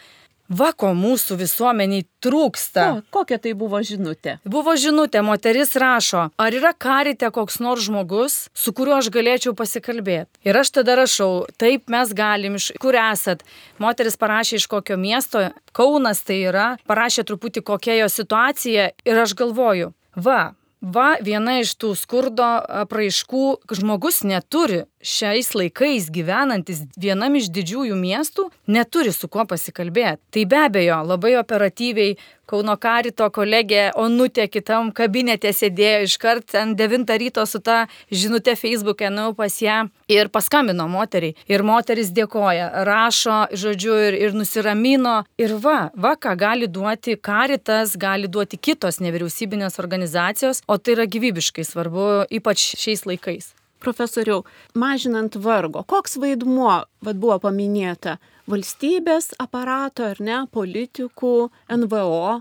[0.50, 2.86] va ko mūsų visuomeniai trūksta.
[2.90, 4.38] O, kokia tai buvo žinutė?
[4.44, 10.42] Buvo žinutė, moteris rašo, ar yra karite koks nors žmogus, su kuriuo aš galėčiau pasikalbėti.
[10.46, 13.44] Ir aš tada rašau, taip mes galim, iš kur esat.
[13.80, 19.36] Moteris parašė iš kokio miesto, Kaunas tai yra, parašė truputį kokia jo situacija ir aš
[19.38, 22.46] galvoju, va, Va, viena iš tų skurdo
[22.80, 23.44] apraiškų,
[23.76, 30.22] žmogus neturi šiais laikais gyvenantis vienam iš didžiųjų miestų, neturi su kuo pasikalbėti.
[30.30, 32.18] Tai be abejo, labai operatyviai
[32.50, 39.06] Kauno karito kolegė Onutė kitam kabinete sėdėjo iškart ten 9 ryto su ta žinutė Facebook'e,
[39.06, 39.76] nuėjau pas ją
[40.10, 41.36] ir paskambino moteriai.
[41.46, 45.20] Ir moteris dėkoja, rašo, žodžiu, ir, ir nusiramino.
[45.38, 51.06] Ir va, va, ką gali duoti karitas, gali duoti kitos nevyriausybinės organizacijos, o tai yra
[51.06, 53.52] gyvybiškai svarbu, ypač šiais laikais.
[53.80, 54.44] Profesoriau,
[54.76, 58.18] mažinant vargo, koks vaidmuo, vad buvo paminėta,
[58.50, 61.34] valstybės aparato ar ne, politikų,
[61.80, 62.40] NVO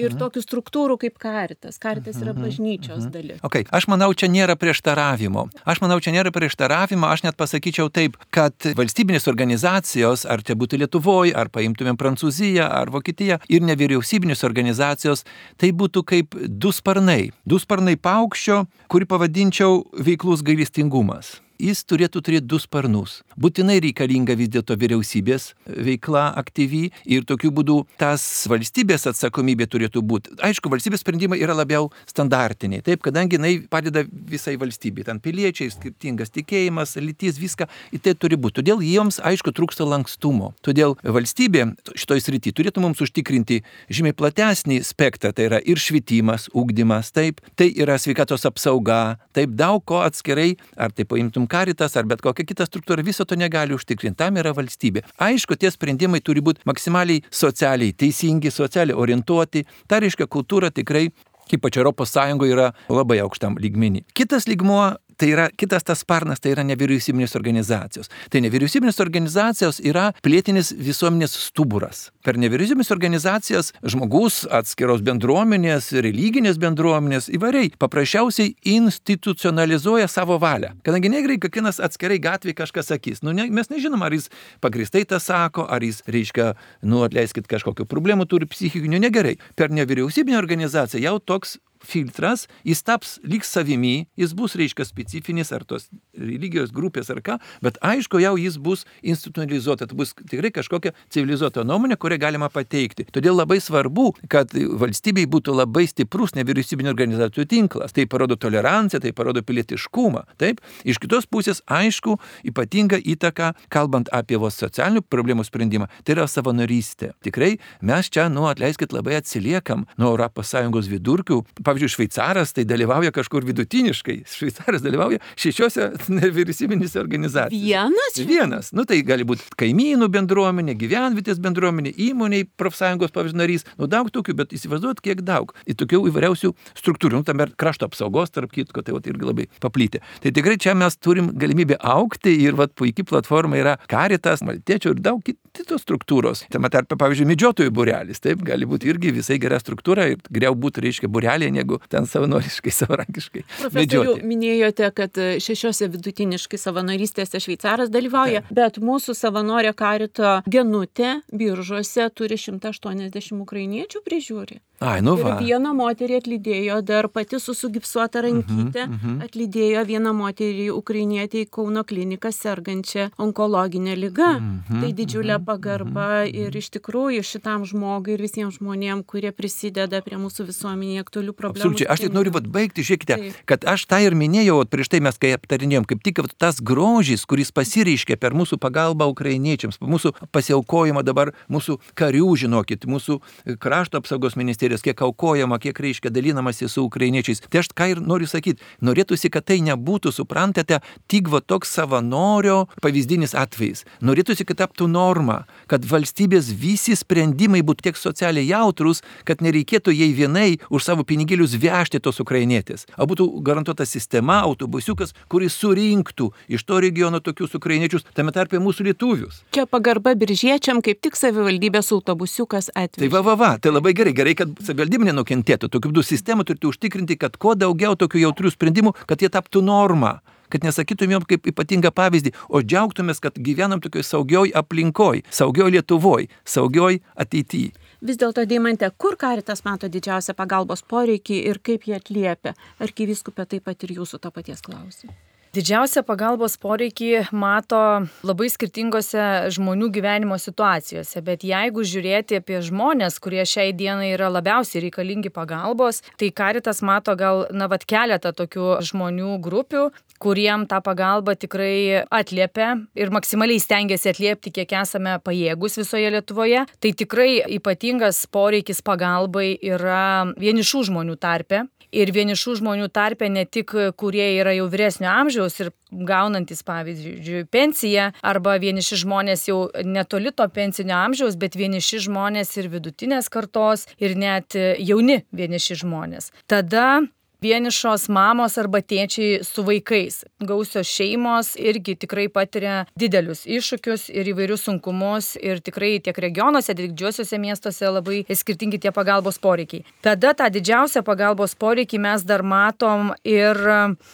[0.00, 1.78] ir tokių struktūrų kaip karitas.
[1.80, 3.40] Karitas yra bažnyčios dalis.
[3.46, 3.66] Okay.
[3.74, 5.48] Aš manau, čia nėra prieštaravimo.
[5.68, 10.82] Aš manau, čia nėra prieštaravimo, aš net pasakyčiau taip, kad valstybinės organizacijos, ar tai būtų
[10.82, 15.24] Lietuvoje, ar paimtumėm Prancūziją, ar Vokietiją, ir nevyriausybinės organizacijos,
[15.58, 17.32] tai būtų kaip du sparnai.
[17.48, 23.20] Du sparnai paukščio, kurį pavadinčiau veiklus gailestingumas jis turėtų turėti du sparnus.
[23.38, 30.36] Būtinai reikalinga vis dėlto vyriausybės veikla aktyvi ir tokiu būdu tas valstybės atsakomybė turėtų būti.
[30.44, 35.06] Aišku, valstybės sprendimai yra labiau standartiniai, taip, kadangi jinai padeda visai valstybei.
[35.08, 38.60] Ten piliečiai, skirtingas tikėjimas, lytis, viską, į tai turi būti.
[38.60, 40.52] Todėl jiems, aišku, trūksta lankstumo.
[40.62, 47.10] Todėl valstybė šitoj srity turėtų mums užtikrinti žymiai platesnį spektrą, tai yra ir švietimas, ūkdymas,
[47.14, 52.22] taip, tai yra sveikatos apsauga, taip daug ko atskirai, ar tai paimtum karitas ar bet
[52.24, 54.18] kokia kita struktūra viso to negali užtikrinti.
[54.18, 55.04] Tam yra valstybė.
[55.28, 59.64] Aišku, tie sprendimai turi būti maksimaliai socialiai teisingi, socialiai orientuoti.
[59.88, 61.08] Ta reiškia, kultūra tikrai
[61.56, 64.04] ypač Sąjungoje yra labai aukštam lygmenį.
[64.16, 68.10] Kitas lygmuo tai yra kitas tas sparnas, tai yra nevyriausybinės organizacijos.
[68.30, 72.08] Tai nevyriausybinės organizacijos yra pilietinis visuomenės stuburas.
[72.24, 80.74] Per nevyriausybinės organizacijas žmogus atskiros bendruomenės, religinės bendruomenės įvairiai paprasčiausiai institucionalizuoja savo valią.
[80.86, 83.22] Kadangi negrai kiekvienas atskirai gatvėje kažką sakys.
[83.26, 84.28] Nu, ne, mes nežinom, ar jis
[84.64, 86.52] pagristai tą sako, ar jis, reiškia,
[86.86, 89.38] nu, atleiskit, kažkokių problemų turi psichinių, negerai.
[89.58, 95.64] Per nevyriausybinę organizaciją jau toks filtras, jis taps lyg savimi, jis bus, reiškia, specifinis ar
[95.68, 95.88] tos
[96.18, 101.64] religijos grupės ar ką, bet aišku, jau jis bus institucionalizuota, tai bus tikrai kažkokia civilizuota
[101.66, 103.06] nuomonė, kurią galima pateikti.
[103.14, 107.94] Todėl labai svarbu, kad valstybei būtų labai stiprus nevyriausybinio organizacijų tinklas.
[107.96, 110.24] Tai parodo toleranciją, tai parodo pilietiškumą.
[110.40, 116.28] Taip, iš kitos pusės, aišku, ypatinga įtaka, kalbant apie vos socialinių problemų sprendimą, tai yra
[116.30, 117.12] savanorystė.
[117.24, 123.44] Tikrai mes čia, nu, atleiskit, labai atsiliekam nuo ES vidurkių pavyzdžiui, šveicaras tai dalyvauja kažkur
[123.48, 124.22] vidutiniškai.
[124.28, 127.60] Šveicaras dalyvauja šešiose nevyriausybinėse organizacijose.
[127.64, 128.18] Vienas?
[128.28, 128.72] Vienas.
[128.76, 134.36] Nu tai gali būti kaimynų bendruomenė, gyvenvietės bendruomenė, įmoniai profsąjungos, pavyzdžiui, narys, nu daug tokių,
[134.40, 135.52] bet įsivaizduot, kiek daug.
[135.68, 139.48] Į tokių įvairiausių struktūrų, nu tam ir krašto apsaugos, tarp kitko, tai va, irgi labai
[139.62, 140.02] paplyti.
[140.24, 145.02] Tai tikrai čia mes turim galimybę aukti ir va, puikiai platforma yra Karitas, Maltiečių ir
[145.04, 145.22] daug
[145.54, 146.44] kitos struktūros.
[146.52, 150.84] Tame tarpe, pavyzdžiui, medžiotojų burelis, taip, gali būti irgi visai gera struktūra ir geriau būtų,
[150.84, 153.44] reiškia, burelė, negu ten savanoriškai, savarankiškai.
[153.58, 158.54] Profesoriu, minėjote, kad šešiose vidutiniškai savanorystėse šveicaras dalyvauja, taip.
[158.60, 164.62] bet mūsų savanorė Karito genutė biržuose turi 180 ukrainiečių prižiūri.
[164.78, 165.32] Ai, nu va.
[165.40, 169.24] Ir vieną moterį atlydėjo dar pati su sugipsuota rankytė, uh -huh, uh -huh.
[169.26, 174.30] atlydėjo vieną moterį ukrainietį į Kauno kliniką sergančią onkologinę lygą.
[174.36, 176.46] Uh -huh, tai didžiulė pagarba uh -huh.
[176.46, 181.58] ir iš tikrųjų šitam žmogui ir visiems žmonėms, kurie prisideda prie mūsų visuomenėje aktualių problemų.
[181.58, 183.32] Absoliučiai, aš tik noriu vat, baigti, žiūrėkite, Taip.
[183.44, 187.50] kad aš tą ir minėjau, prieš tai mes kai aptarinėjom, kaip tik tas grožis, kuris
[187.52, 193.20] pasireiškia per mūsų pagalbą ukrainiečiams, mūsų pasiaukojimą dabar mūsų karių, žinokit, mūsų
[193.58, 197.40] krašto apsaugos ministerijos ministerijos, kiek aukojama, kiek reiškia dalinamasi su ukrainiečiais.
[197.48, 202.68] Tai aš ką ir noriu sakyti, norėtųsi, kad tai nebūtų, suprantate, tik va toks savanorio
[202.82, 203.84] pavyzdinis atvejis.
[204.02, 210.12] Norėtųsi, kad taptų norma, kad valstybės visi sprendimai būtų tiek socialiai jautrus, kad nereikėtų jai
[210.12, 212.86] vienai už savo pinigėlius vežti tos ukrainietės.
[212.98, 218.90] O būtų garantuota sistema, autobusiukas, kuris surinktų iš to regiono tokius ukrainiečius, tame tarpe mūsų
[218.90, 219.42] lietuvius.
[219.54, 223.06] Čia pagarba biržiečiam, kaip tik savivaldybės autobusiukas atveju.
[223.06, 225.70] Tai va, va, va, tai labai gerai, gerai, kad savivaldybė nenukentėtų.
[225.72, 230.18] Tokiu būdu sistema turėtų užtikrinti, kad kuo daugiau tokių jautrių sprendimų, kad jie taptų norma
[230.48, 237.02] kad nesakytumėm kaip ypatingą pavyzdį, o džiaugtumės, kad gyvenam tokioj saugioj aplinkoj, saugioj Lietuvoj, saugioj
[237.20, 237.74] ateityje.
[238.00, 242.54] Vis dėlto, Deimante, kur karitas mato didžiausią pagalbos poreikį ir kaip jie atliepia?
[242.80, 245.16] Arkiviskupė taip pat ir jūsų to paties klausimą.
[245.56, 247.78] Didžiausią pagalbos poreikį mato
[248.26, 254.82] labai skirtingose žmonių gyvenimo situacijose, bet jeigu žiūrėti apie žmonės, kurie šiai dienai yra labiausiai
[254.84, 259.86] reikalingi pagalbos, tai karitas mato gal, na, vad keletą tokių žmonių grupių,
[260.20, 266.66] kuriem tą pagalbą tikrai atliepia ir maksimaliai stengiasi atliepti, kiek esame pajėgus visoje Lietuvoje.
[266.76, 273.72] Tai tikrai ypatingas poreikis pagalbai yra vienišų žmonių tarpe ir vienišų žmonių tarpe ne tik,
[273.96, 275.08] kurie yra jau vyresnio
[275.38, 282.02] amžiaus ir gaunantis, pavyzdžiui, pensiją, arba vieniši žmonės jau netoli to pensinio amžiaus, bet vieniši
[282.08, 286.32] žmonės ir vidutinės kartos, ir net jauni vieniši žmonės.
[286.48, 287.00] Tada
[287.44, 290.22] vienišos mamos arba tėčiai su vaikais.
[290.44, 296.90] Gausios šeimos irgi tikrai patiria didelius iššūkius ir įvairius sunkumus ir tikrai tiek regionuose, tiek
[296.90, 299.86] didžiuosiuose miestuose labai skirtingi tie pagalbos poreikiai.
[300.02, 303.58] Tada tą didžiausią pagalbos poreikį mes dar matom ir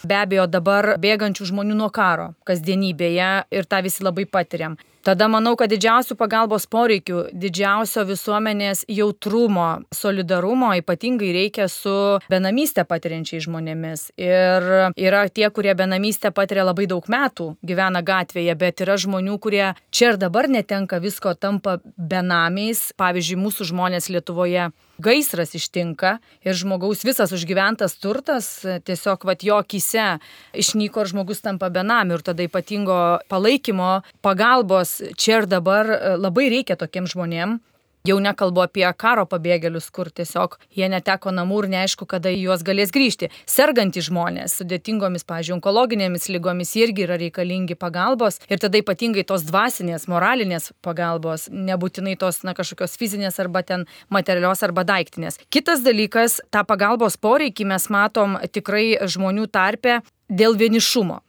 [0.05, 4.77] be abejo dabar bėgančių žmonių nuo karo kasdienybėje ir tą visi labai patiriam.
[5.05, 11.93] Tada manau, kad didžiausių pagalbos poreikių, didžiausio visuomenės jautrumo, solidarumo ypatingai reikia su
[12.33, 14.07] benamystė patiriančiai žmonėmis.
[14.17, 19.67] Ir yra tie, kurie benamystę patiria labai daug metų, gyvena gatvėje, bet yra žmonių, kurie
[19.93, 22.87] čia ir dabar netenka visko, tampa benamiais.
[22.97, 28.49] Pavyzdžiui, mūsų žmonės Lietuvoje gaisras ištinka ir žmogaus visas užgyventas turtas
[28.87, 30.19] tiesiog vat jo akise
[30.55, 36.77] išnyko ir žmogus tampa benamiu ir tada ypatingo palaikymo, pagalbos čia ir dabar labai reikia
[36.79, 37.59] tokiem žmonėm,
[38.05, 42.93] Jau nekalbu apie karo pabėgėlius, kur tiesiog jie neteko namų ir neaišku, kada juos galės
[42.93, 43.31] grįžti.
[43.49, 50.05] Sergantys žmonės sudėtingomis, pažiūrėjau, onkologinėmis lygomis irgi yra reikalingi pagalbos ir tada ypatingai tos dvasinės,
[50.13, 55.41] moralinės pagalbos, nebūtinai tos, na, kažkokios fizinės arba ten materialios arba daiktinės.
[55.49, 61.23] Kitas dalykas, tą pagalbos poreikį mes matom tikrai žmonių tarpe dėl vienišumo.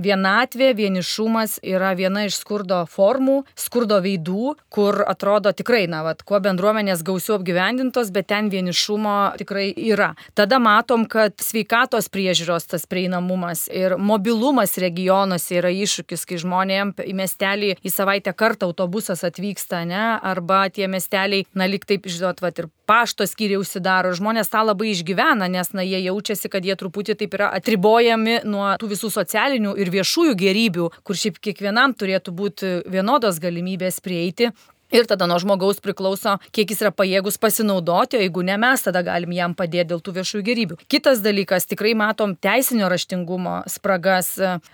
[0.00, 6.40] Vienatvė, vienišumas yra viena iš skurdo formų, skurdo veidų, kur atrodo tikrai, na, vat, kuo
[6.40, 10.14] bendruomenės gausiau apgyvendintos, bet ten vienišumo tikrai yra.
[10.38, 17.16] Tada matom, kad sveikatos priežiūros tas prieinamumas ir mobilumas regionuose yra iššūkis, kai žmonėms į
[17.20, 22.56] miestelį į savaitę kartą autobusas atvyksta, ne, arba tie miesteliai, na, lik taip, žinot, vat,
[22.56, 27.14] ir pašto skyriai užsidaro, žmonės tą labai išgyvena, nes, na, jie jaučiasi, kad jie truputį
[27.20, 32.74] taip yra atribojami nuo tų visų socialinių ir viešųjų gerybių, kur šiaip kiekvienam turėtų būti
[32.90, 34.50] vienodos galimybės prieiti
[34.90, 39.04] Ir tada nuo žmogaus priklauso, kiek jis yra pajėgus pasinaudoti, o jeigu ne mes, tada
[39.06, 40.78] galim jam padėti dėl tų viešųjų gerybių.
[40.90, 44.32] Kitas dalykas, tikrai matom teisinio raštingumo spragas,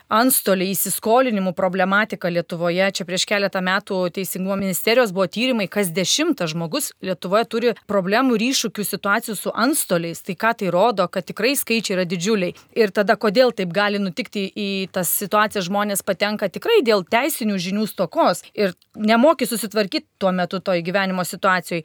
[0.08, 2.88] antstoliai įsiskolinimų problematiką Lietuvoje.
[2.96, 8.46] Čia prieš keletą metų Teisingumo ministerijos buvo tyrimai, kas dešimtas žmogus Lietuvoje turi problemų ir
[8.48, 10.24] iššūkių situacijų su antstoliais.
[10.24, 12.56] Tai ką tai rodo, kad tikrai skaičiai yra didžiuliai.
[12.72, 17.86] Ir tada kodėl taip gali nutikti į tas situacijas žmonės patenka tikrai dėl teisinių žinių
[17.92, 21.82] stokos ir nemoki susitvarkyti tuo metu toj gyvenimo situacijai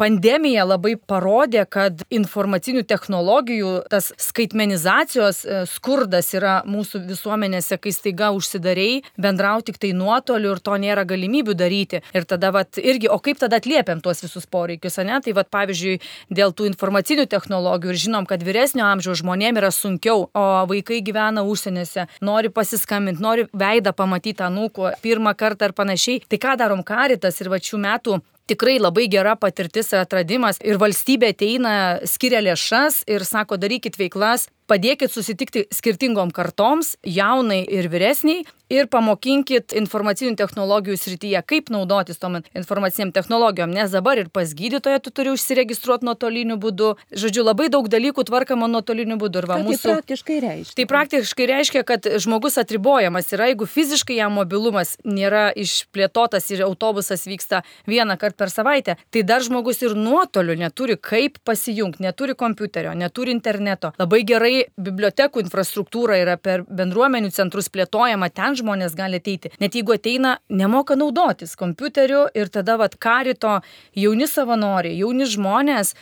[0.00, 8.32] pandemija labai parodė, kad informacinių technologijų, tas skaitmenizacijos e, skurdas yra mūsų visuomenėse, kai staiga
[8.36, 12.02] užsidariai, bendrauti tik tai nuotoliu ir to nėra galimybių daryti.
[12.12, 15.20] Ir tada, vat, irgi, o kaip tada atliepiam tuos visus poreikius, ne?
[15.22, 15.98] Tai, vat, pavyzdžiui,
[16.34, 21.44] dėl tų informacinių technologijų ir žinom, kad vyresnio amžiaus žmonėms yra sunkiau, o vaikai gyvena
[21.48, 26.22] užsienėse, nori pasiskambinti, nori veidą pamatyti anūko pirmą kartą ar panašiai.
[26.28, 30.60] Tai ką darom karitas ir va šių metų tikrai labai gera patirtis ir atradimas.
[30.64, 31.74] Ir valstybė ateina,
[32.08, 39.74] skiria lėšas ir sako, darykit veiklas, padėkit susitikti skirtingom kartoms, jaunai ir vyresniai, ir pamokinkit
[39.76, 45.32] informacinių technologijų srityje, kaip naudotis tom informaciniam technologijom, nes dabar ir pas gydytoją tu turi
[45.34, 46.94] užsiregistruoti nuotoliniu būdu.
[47.12, 49.44] Žodžiu, labai daug dalykų tvarkama nuotoliniu būdu.
[49.48, 49.82] Va, tai mūsų...
[49.82, 50.76] Tai praktiškai reiškia.
[50.78, 57.26] Tai praktiškai reiškia, kad žmogus atribojamas yra, jeigu fiziškai jam mobilumas nėra išplėtotas ir autobusas
[57.28, 62.94] vyksta vieną kartą per savaitę, tai dar žmogus ir nuotoliu neturi kaip pasijungti, neturi kompiuterio,
[62.96, 63.92] neturi interneto.
[64.00, 69.52] Labai gerai bibliotekų infrastruktūra yra per bendruomenių centrus plėtojama, ten žmonės gali ateiti.
[69.62, 73.60] Net jeigu ateina, nemoka naudotis kompiuteriu ir tada vad karito
[73.98, 75.94] jauni savanoriai, jauni žmonės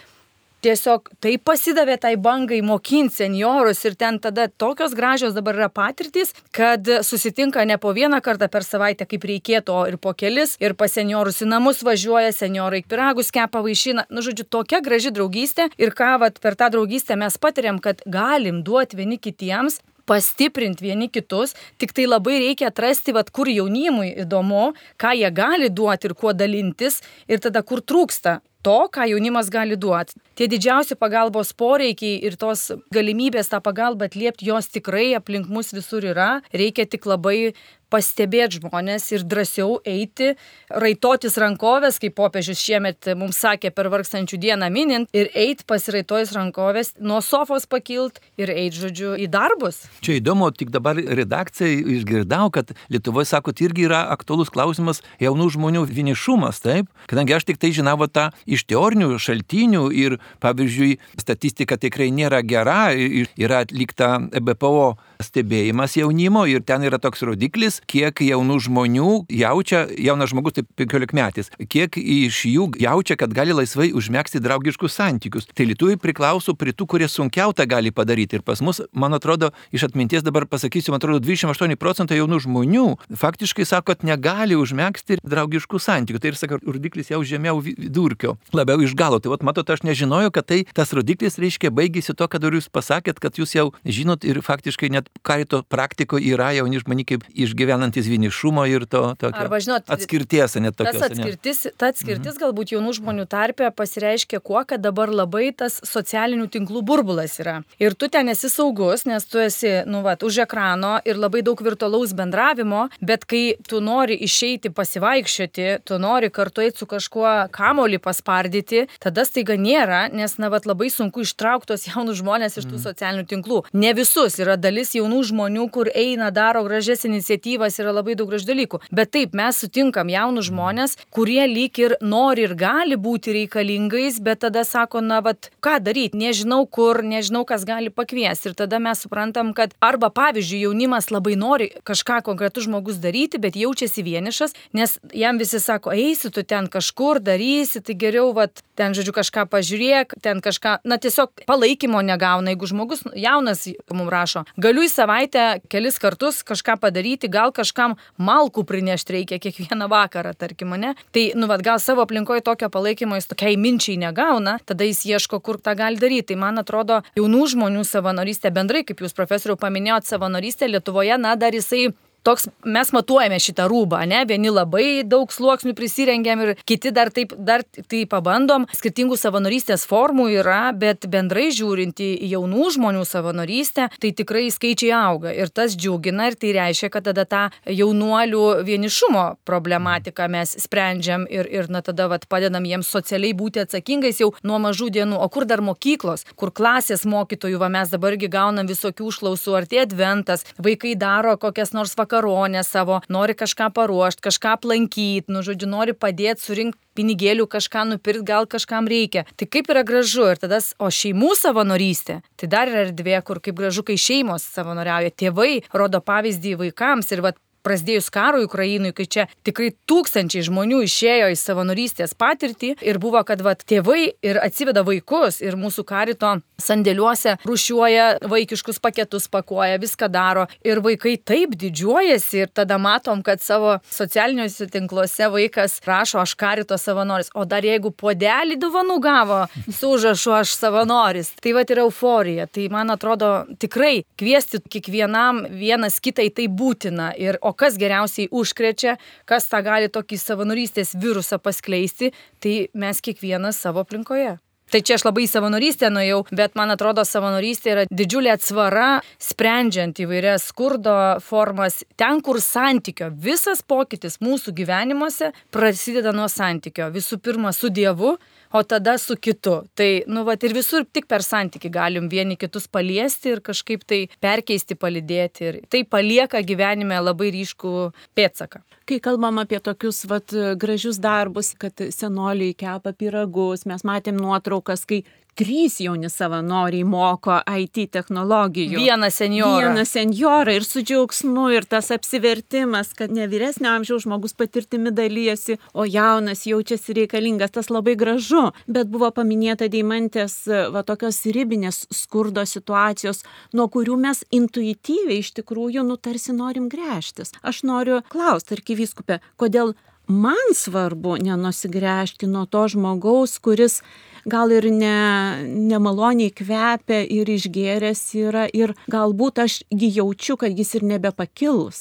[0.65, 6.35] tiesiog taip pasidavė tai bangai mokinti seniorus ir ten tada tokios gražios dabar yra patirtys,
[6.57, 10.77] kad susitinka ne po vieną kartą per savaitę, kaip reikėtų, o ir po kelis, ir
[10.79, 14.07] pas seniorus į namus važiuoja, seniorai piragus kepa vaišina.
[14.11, 15.71] Nu, žodžiu, tokia graži draugystė.
[15.81, 21.07] Ir ką vat, per tą draugystę mes patiriam, kad galim duoti vieni kitiems pastiprinti vieni
[21.13, 26.17] kitus, tik tai labai reikia atrasti, vat, kur jaunimui įdomu, ką jie gali duoti ir
[26.19, 26.99] kuo dalintis,
[27.31, 30.17] ir tada kur trūksta to, ką jaunimas gali duoti.
[30.39, 36.05] Tie didžiausi pagalbos poreikiai ir tos galimybės tą pagalbą atliepti, jos tikrai aplink mus visur
[36.13, 36.31] yra.
[36.53, 37.53] Reikia tik labai
[37.91, 40.35] pastebėti žmonės ir drąsiau eiti,
[40.71, 46.95] raitotis rankovės, kaip popiežius šiemet mums sakė per vargstančių dieną minint, ir eiti pasiraitojus rankovės,
[47.03, 49.83] nuo sofos pakilt ir eiti, žodžiu, į darbus.
[50.05, 55.85] Čia įdomu, tik dabar redakcijai išgirdau, kad Lietuvoje, sakot, irgi yra aktuolus klausimas jaunų žmonių
[55.91, 56.91] vienišumas, taip?
[57.11, 62.91] Kadangi aš tik tai žinau tą iš teorinių šaltinių ir, pavyzdžiui, statistika tikrai nėra gera,
[62.95, 69.11] yra atlikta BPO stebėjimas jaunimo ir ten yra toks rodiklis, kiek jaunų žmonių
[69.41, 74.97] jaučia, jaunas žmogus, tai 15 metais, kiek iš jų jaučia, kad gali laisvai užmėgsti draugiškus
[74.97, 75.49] santykius.
[75.55, 78.41] Tai lietuviai priklauso prie tų, kurie sunkiau tą gali padaryti.
[78.41, 82.87] Ir pas mus, man atrodo, iš atminties dabar pasakysiu, man atrodo, 28 procentai jaunų žmonių
[83.21, 86.21] faktiškai sako, kad negali užmėgsti draugiškų santykių.
[86.23, 89.21] Tai ir sako, rodiklis jau žemiau vidurkio, labiau iš galo.
[89.23, 93.23] Tai vat, matot, aš nežinojau, kad tai tas rodiklis reiškia baigėsi to, kad jūs pasakėt,
[93.23, 98.09] kad jūs jau žinot ir faktiškai net karito praktikoje yra jauni žmonių kaip išgyventi gyvenantis
[98.11, 100.99] vienišumo ir to tokio Arba, žinot, atskirties, net tokios.
[100.99, 102.41] Tas atskirtis, ta atskirtis mhm.
[102.43, 107.61] galbūt jaunų žmonių tarpė pasireiškia kuo, kad dabar labai tas socialinių tinklų burbulas yra.
[107.83, 111.61] Ir tu ten esi saugus, nes tu esi, nu, va, už ekrano ir labai daug
[111.65, 118.01] virtualaus bendravimo, bet kai tu nori išeiti pasivaikščioti, tu nori kartu eiti su kažkuo kamolį
[118.31, 122.85] paspardyti, tada staiga nėra, nes, na, va, labai sunku ištrauktos jaunus žmonės iš tų mhm.
[122.85, 123.63] socialinių tinklų.
[123.73, 128.51] Ne visus, yra dalis jaunų žmonių, kur eina, daro gražias iniciatyvas yra labai daug gražių
[128.53, 128.81] dalykų.
[128.95, 134.45] Bet taip, mes sutinkam jaunus žmonės, kurie lyg ir nori ir gali būti reikalingais, bet
[134.45, 138.51] tada sako, na, vad, ką daryti, nežinau kur, nežinau, kas gali pakviesti.
[138.51, 143.59] Ir tada mes suprantam, kad arba, pavyzdžiui, jaunimas labai nori kažką konkretus žmogus daryti, bet
[143.59, 148.95] jaučiasi vienišas, nes jam visi sako, eisi tu ten kažkur, darysi, tai geriau, vad, ten,
[148.97, 152.53] žodžiu, kažką pažiūrėk, ten kažką, na, tiesiog palaikymo negauna.
[152.53, 158.65] Jeigu žmogus jaunas mums rašo, galiu į savaitę kelis kartus kažką padaryti, gal kažkam malkų
[158.69, 160.95] prinešti reikia kiekvieną vakarą, tarkim, ne?
[161.15, 165.41] Tai, nu, vad, gal savo aplinkoje tokio palaikymo jis tokiai minčiai negauna, tada jis ieško,
[165.45, 166.31] kur tą gali daryti.
[166.31, 171.57] Tai man atrodo, jaunų žmonių savanorystė bendrai, kaip jūs profesoriau paminėjot, savanorystė Lietuvoje, na, dar
[171.57, 171.89] jisai
[172.23, 174.23] toks mes matuojame šitą rūbą, ne?
[174.29, 178.67] Vieni labai daug sluoksnių prisirengiam ir kiti dar taip, dar tai pabandom.
[178.77, 185.33] Skirtingų savanorystės formų yra, bet bendrai žiūrint į jaunų žmonių savanorystę, tai tikrai skaičiai auga.
[185.33, 191.49] Ir tas džiugina ir tai reiškia, kad tada tą jaunuolių vienišumo problematiką mes sprendžiam ir,
[191.49, 195.19] ir na tada vat, padedam jiems socialiai būti atsakingais jau nuo mažų dienų.
[195.21, 199.83] O kur dar mokyklos, kur klasės mokytojų, va mes dabargi gaunam visokių užklausų, ar tie
[199.87, 205.69] adventas, vaikai daro kokias nors vakarų vakaronę savo, nori kažką paruošti, kažką aplankyti, nu, žodžiu,
[205.69, 209.25] nori padėti surinkti pinigėlių kažką nupirkti, gal kažkam reikia.
[209.37, 213.55] Tai kaip yra gražu ir tada, o šeimų savanorystė, tai dar yra erdvė, kur kaip
[213.55, 217.33] gražu, kai šeimos savanoriauja, tėvai rodo pavyzdį vaikams ir va
[217.67, 223.43] prasidėjus karui Ukrainui, kai čia tikrai tūkstančiai žmonių išėjo į savanorystės patirtį ir buvo, kad
[223.45, 230.47] vat, tėvai ir atsiveda vaikus ir mūsų karito sandėliuose rušiuoja vaikiškus paketus, pakuoja, viską daro
[230.67, 236.79] ir vaikai taip didžiuojasi ir tada matom, kad savo socialiniuose tinkluose vaikas rašo, aš karito
[236.79, 242.47] savanoris, o dar jeigu podelį dovanų gavo, su užrašu aš savanoris, tai va yra euforija.
[242.51, 243.31] Tai man atrodo
[243.61, 247.11] tikrai kviesti kiekvienam vienas kitai tai būtina.
[247.21, 248.97] Ir, o kas geriausiai užkrečia,
[249.29, 254.39] kas tą gali tokį savanorystės virusą paskleisti, tai mes kiekvienas savo aplinkoje.
[254.71, 259.99] Tai čia aš labai į savanorystę nuėjau, bet man atrodo, savanorystė yra didžiulė atsvara, sprendžiant
[260.05, 260.95] įvairias skurdo
[261.27, 266.87] formas, ten, kur santykio, visas pokytis mūsų gyvenimuose prasideda nuo santykio.
[266.95, 268.15] Visų pirma, su Dievu,
[268.53, 269.61] o tada su kitu.
[269.75, 274.03] Tai, nu, va, ir visur tik per santyki galim vieni kitus paliesti ir kažkaip tai
[274.21, 275.47] perkeisti, palidėti.
[275.51, 277.75] Ir tai palieka gyvenime labai ryškų
[278.19, 284.83] pėtsaką kai kalbam apie tokius vat, gražius darbus, kad senoliai kepa piragus, mes matėm nuotraukas,
[284.89, 285.05] kai
[285.39, 288.81] trys jauni savanoriai moko IT technologijų.
[288.81, 289.71] Vieną senjorą.
[289.71, 295.59] Vieną senjorą ir su džiaugsmu ir tas apsivertimas, kad ne vyresnio amžiaus žmogus patirtimi dalyjasi,
[295.75, 298.51] o jaunas jaučiasi reikalingas, tas labai gražu.
[298.67, 300.43] Bet buvo paminėta deimantės
[300.75, 303.25] va tokios ribinės skurdo situacijos,
[303.57, 307.35] nuo kurių mes intuityviai iš tikrųjų nutarsi norim grėžtis.
[307.43, 309.75] Aš noriu klausti, arkivyskupė, kodėl
[310.11, 313.81] man svarbu nenusigręžti nuo to žmogaus, kuris
[314.25, 314.97] gal ir ne,
[315.45, 321.81] nemaloniai kvepia ir išgėręs yra ir galbūt aš jį jaučiu, kad jis ir nebepakils.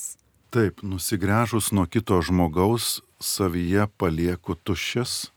[0.50, 5.30] Taip, nusigręžus nuo kito žmogaus, savyje palieku tuščias,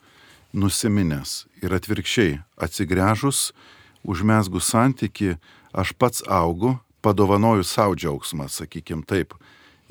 [0.56, 3.50] nusiminęs ir atvirkščiai, atsigręžus,
[4.08, 5.36] užmesgus santyki,
[5.72, 9.34] aš pats augu, padovanoju savo džiaugsmą, sakykim taip.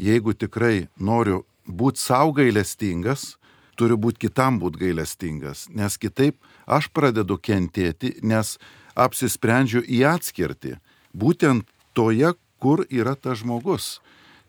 [0.01, 3.35] Jeigu tikrai noriu būti savo gailestingas,
[3.81, 6.37] turiu būti kitam būti gailestingas, nes kitaip
[6.69, 8.59] aš pradedu kentėti, nes
[8.93, 10.75] apsisprendžiu į atskirtį,
[11.17, 11.65] būtent
[11.97, 13.97] toje, kur yra tas žmogus.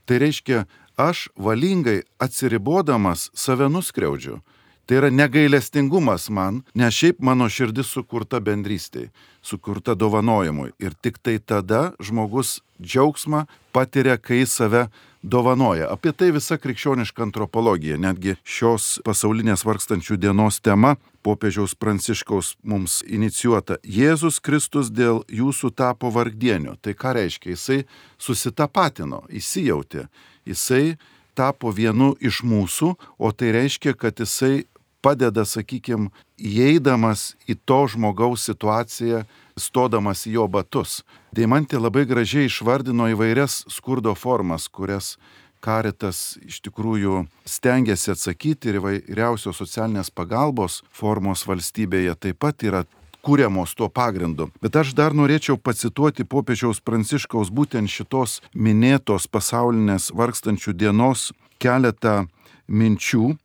[0.05, 0.67] Tai reiškia,
[1.01, 4.43] aš valingai atsiribodamas save nuskriaudžiu.
[4.87, 9.13] Tai yra negailestingumas man, nes šiaip mano širdis sukurta bendrystėje,
[9.43, 10.73] sukurta dovanojimui.
[10.83, 14.89] Ir tik tai tada žmogus džiaugsmą patiria, kai save
[15.23, 15.87] dovanoja.
[15.95, 23.79] Apie tai visa krikščioniška antropologija, netgi šios pasaulinės vargstančių dienos tema popiežiaus Pranciškaus mums inicijuota.
[23.87, 26.75] Jėzus Kristus dėl jūsų tapo vargdieniu.
[26.83, 27.55] Tai ką reiškia?
[27.55, 27.81] Jisai
[28.19, 30.09] susitapatino, įsijautė.
[30.49, 30.99] Jisai
[31.39, 34.67] tapo vienu iš mūsų, o tai reiškia, kad jisai
[35.03, 39.25] padeda, sakykime, įeidamas į to žmogaus situaciją,
[39.59, 41.03] stodamas į jo batus.
[41.37, 45.17] Deimantė labai gražiai išvardino įvairias skurdo formas, kurias
[45.63, 52.83] karitas iš tikrųjų stengiasi atsakyti ir įvairiausios socialinės pagalbos formos valstybėje taip pat yra
[53.23, 54.49] kūriamos tuo pagrindu.
[54.63, 61.31] Bet aš dar norėčiau pacituoti popiežiaus pranciškaus būtent šitos minėtos pasaulinės vargstančių dienos
[61.63, 62.27] keletą
[62.67, 63.37] minčių,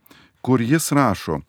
[0.47, 1.41] kur jis rašo,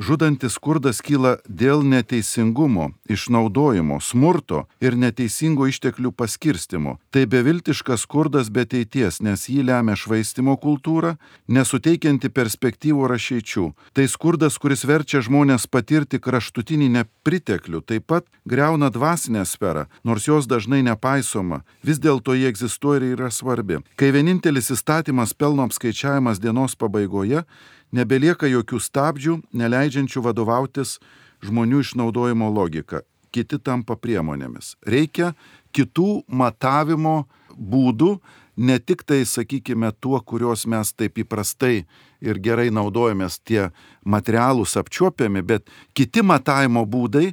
[0.00, 6.94] Žudantis skurdas kyla dėl neteisingumo, išnaudojimo, smurto ir neteisingo išteklių paskirstimo.
[7.12, 11.18] Tai beviltiškas skurdas be ateities, nes jį lemia švaistimo kultūra,
[11.52, 13.64] nesuteikianti perspektyvų rašyčių.
[13.92, 20.48] Tai skurdas, kuris verčia žmonės patirti kraštutinį nepriteklių, taip pat greuna dvasinę sferą, nors jos
[20.48, 23.82] dažnai nepaisoma, vis dėlto jie egzistuoja ir yra svarbi.
[24.00, 27.44] Kai vienintelis įstatymas pelno apskaičiavimas dienos pabaigoje,
[27.92, 30.98] nebelieka jokių stabdžių, neleidžiančių vadovautis
[31.44, 33.02] žmonių išnaudojimo logika.
[33.30, 34.74] Kiti tampa priemonėmis.
[34.82, 35.34] Reikia
[35.76, 38.16] kitų matavimo būdų,
[38.60, 41.84] ne tik tai, sakykime, tuo, kuriuos mes taip įprastai
[42.20, 43.70] ir gerai naudojamės tie
[44.04, 47.30] materialūs apčiuopiami, bet kiti matavimo būdai,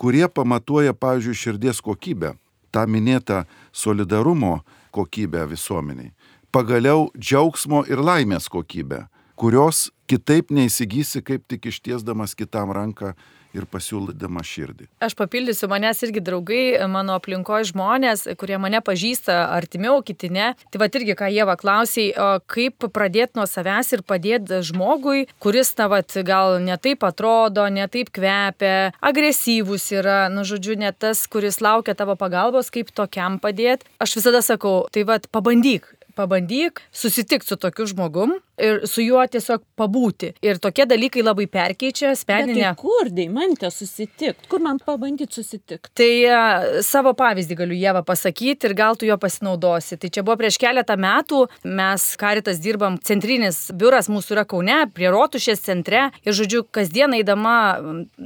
[0.00, 2.34] kurie pamatuoja, pavyzdžiui, širdies kokybę,
[2.74, 4.62] tą minėtą solidarumo
[4.94, 6.14] kokybę visuomeniai,
[6.54, 9.04] pagaliau džiaugsmo ir laimės kokybę,
[9.38, 13.14] kurios kitaip neįsigysi, kaip tik ištiesdamas kitam ranką
[13.54, 14.88] ir pasiūlydama širdį.
[15.04, 20.52] Aš papildysiu, manęs irgi draugai, mano aplinkoje žmonės, kurie mane pažįsta artimiau, kiti ne.
[20.74, 22.10] Tai va irgi, ką jie vaklausiai,
[22.50, 29.90] kaip pradėti nuo savęs ir padėti žmogui, kuris tavat gal netaip atrodo, netaip kvepia, agresyvus
[29.94, 33.86] yra, nu žodžiu, ne tas, kuris laukia tavo pagalbos, kaip tokiam padėti.
[34.02, 39.62] Aš visada sakau, tai va pabandyk, pabandyk susitikti su tokiu žmogum, ir su juo tiesiog
[39.78, 40.32] pabūti.
[40.44, 42.70] Ir tokie dalykai labai perkeičia Bet asmeninę.
[42.70, 44.48] tai kur, Deimantė, susitikti?
[44.50, 45.90] Kur man pabandyti susitikti?
[45.94, 49.98] Tai e, savo pavyzdį galiu Jėvą pasakyti ir gal tu jo pasinaudosi.
[50.00, 55.10] Tai čia buvo prieš keletą metų, mes Karitas dirbam, centrinis biuras mūsų yra Kaune, prie
[55.12, 56.08] Rotušės centre.
[56.24, 57.56] Ir žodžiu, kasdien eidama,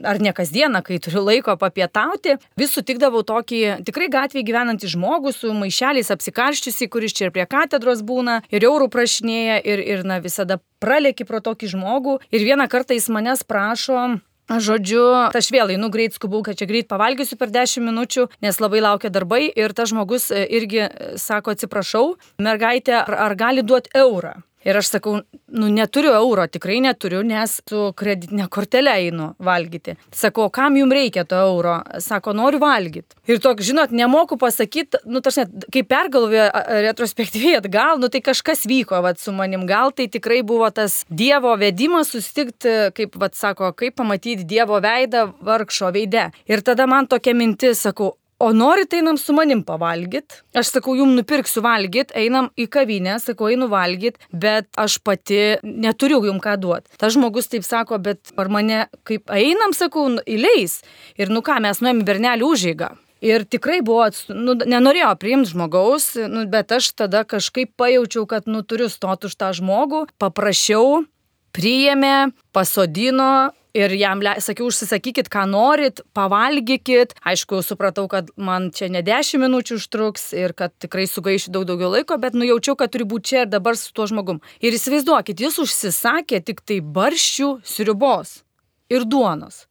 [0.04, 5.52] ar ne kasdieną, kai turiu laiko papietauti, vis sutikdavau tokį tikrai gatvėje gyvenantį žmogų su
[5.56, 10.58] maišeliais apsikarščiusi, kuris čia ir prie katedros būna, ir eurų prašinėja, ir, ir na, visada
[10.82, 12.18] pralėki pro tokį žmogų.
[12.34, 16.88] Ir vieną kartą jis manęs prašo Žodžiu, aš vėl einu greit skubu, kad čia greit
[16.88, 20.90] pavalgysiu per 10 minučių, nes labai laukia darbai ir tas žmogus e, irgi e,
[21.20, 24.38] sako, atsiprašau, mergaitė, ar, ar gali duoti eurą?
[24.66, 25.20] Ir aš sakau,
[25.54, 29.94] nu neturiu euro, tikrai neturiu, nes su kreditinė kortelė einu valgyti.
[30.14, 31.76] Sakau, kam jums reikia to euro?
[32.02, 33.14] Sako, noriu valgyti.
[33.30, 36.48] Ir toks, žinot, nemoku pasakyti, nu, net, kai pergalvoju
[36.88, 39.66] retrospektyviai atgal, nu tai kažkas vyko, vat, su manim.
[39.68, 45.28] Gal tai tikrai buvo tas Dievo vedimas susitikti, kaip, vat, sako, kaip pamatyti Dievo veidą
[45.44, 46.32] vargšo veide.
[46.50, 50.44] Ir tada man tokia mintis, sakau, O norit einam su manim pavalgyt?
[50.54, 56.20] Aš sakau, jum nupirksiu valgyt, einam į kavinę, sakau, einu valgyt, bet aš pati neturiu
[56.28, 56.94] jum ką duoti.
[57.02, 60.78] Tas žmogus taip sako, bet ar mane kaip einam, sakau, įleis.
[61.18, 62.92] Ir nu ką, mes nuėjom į bernelį užėgą.
[63.26, 68.62] Ir tikrai buvo, nu, nenorėjo priimti žmogaus, nu, bet aš tada kažkaip pajaučiau, kad nu,
[68.62, 71.02] turiu stoti už tą žmogų, paprašiau,
[71.50, 77.14] priėmė, pasodino ir jam le- sakiau, užsisakykit, ką norit, pavalgykit.
[77.22, 81.92] Aišku, supratau, kad man čia ne 10 minučių užtruks ir kad tikrai sugaišiu daug daugiau
[81.94, 84.42] laiko, bet nujaučiau, kad turi būti čia ir dabar su tuo žmogum.
[84.60, 88.42] Ir įsivaizduokit, jis užsisakė tik tai barščių, sriubos
[88.90, 89.66] ir duonos.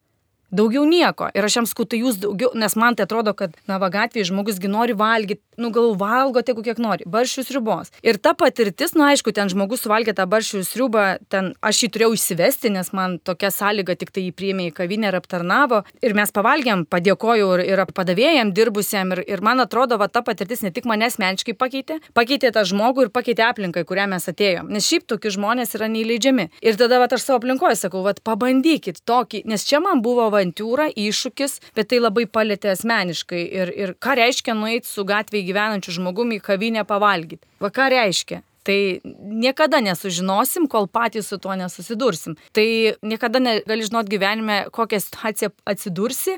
[0.48, 1.28] Daugiau nieko.
[1.36, 4.70] Ir aš jam skutai jūs daugiau, nes man tai atrodo, kad, na, va, gatvėje žmogusgi
[4.72, 7.06] nori valgyti, nu, gal valgo tiek, kiek nori.
[7.10, 7.90] Baršius ribos.
[8.06, 12.14] Ir ta patirtis, na, aišku, ten žmogus suvalgė tą baršius ribą, ten aš jį turėjau
[12.18, 15.82] įsivesti, nes man tokia sąlyga tik tai jį priėmė į kavinę ir aptarnavo.
[16.06, 19.16] Ir mes pavalgėm, padėkojau ir, ir padavėjam dirbusiam.
[19.16, 23.08] Ir, ir man atrodo, va, ta patirtis ne tik mane asmeniškai pakeitė, pakeitė tą žmogų
[23.08, 24.70] ir pakeitė aplinką, į kurią mes atėjom.
[24.74, 26.50] Nes šiaip tokie žmonės yra neįleidžiami.
[26.62, 30.90] Ir tada, va, aš savo aplinkoje sakau, va, pabandykit tokį, nes čia man buvo avantūra,
[30.94, 33.44] iššūkis, bet tai labai palėtė asmeniškai.
[33.58, 37.44] Ir, ir ką reiškia nueiti su gatvėje gyvenančiu žmogumi į kavinę pavalgyti?
[37.64, 38.44] Va ką reiškia?
[38.68, 38.80] Tai
[39.16, 42.36] niekada nesužinosim, kol patys su tuo nesusidursim.
[42.52, 42.68] Tai
[43.00, 46.36] niekada negali žinot gyvenime, kokią situaciją atsidursi,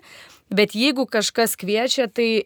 [0.53, 2.45] bet jeigu kažkas kviečia, tai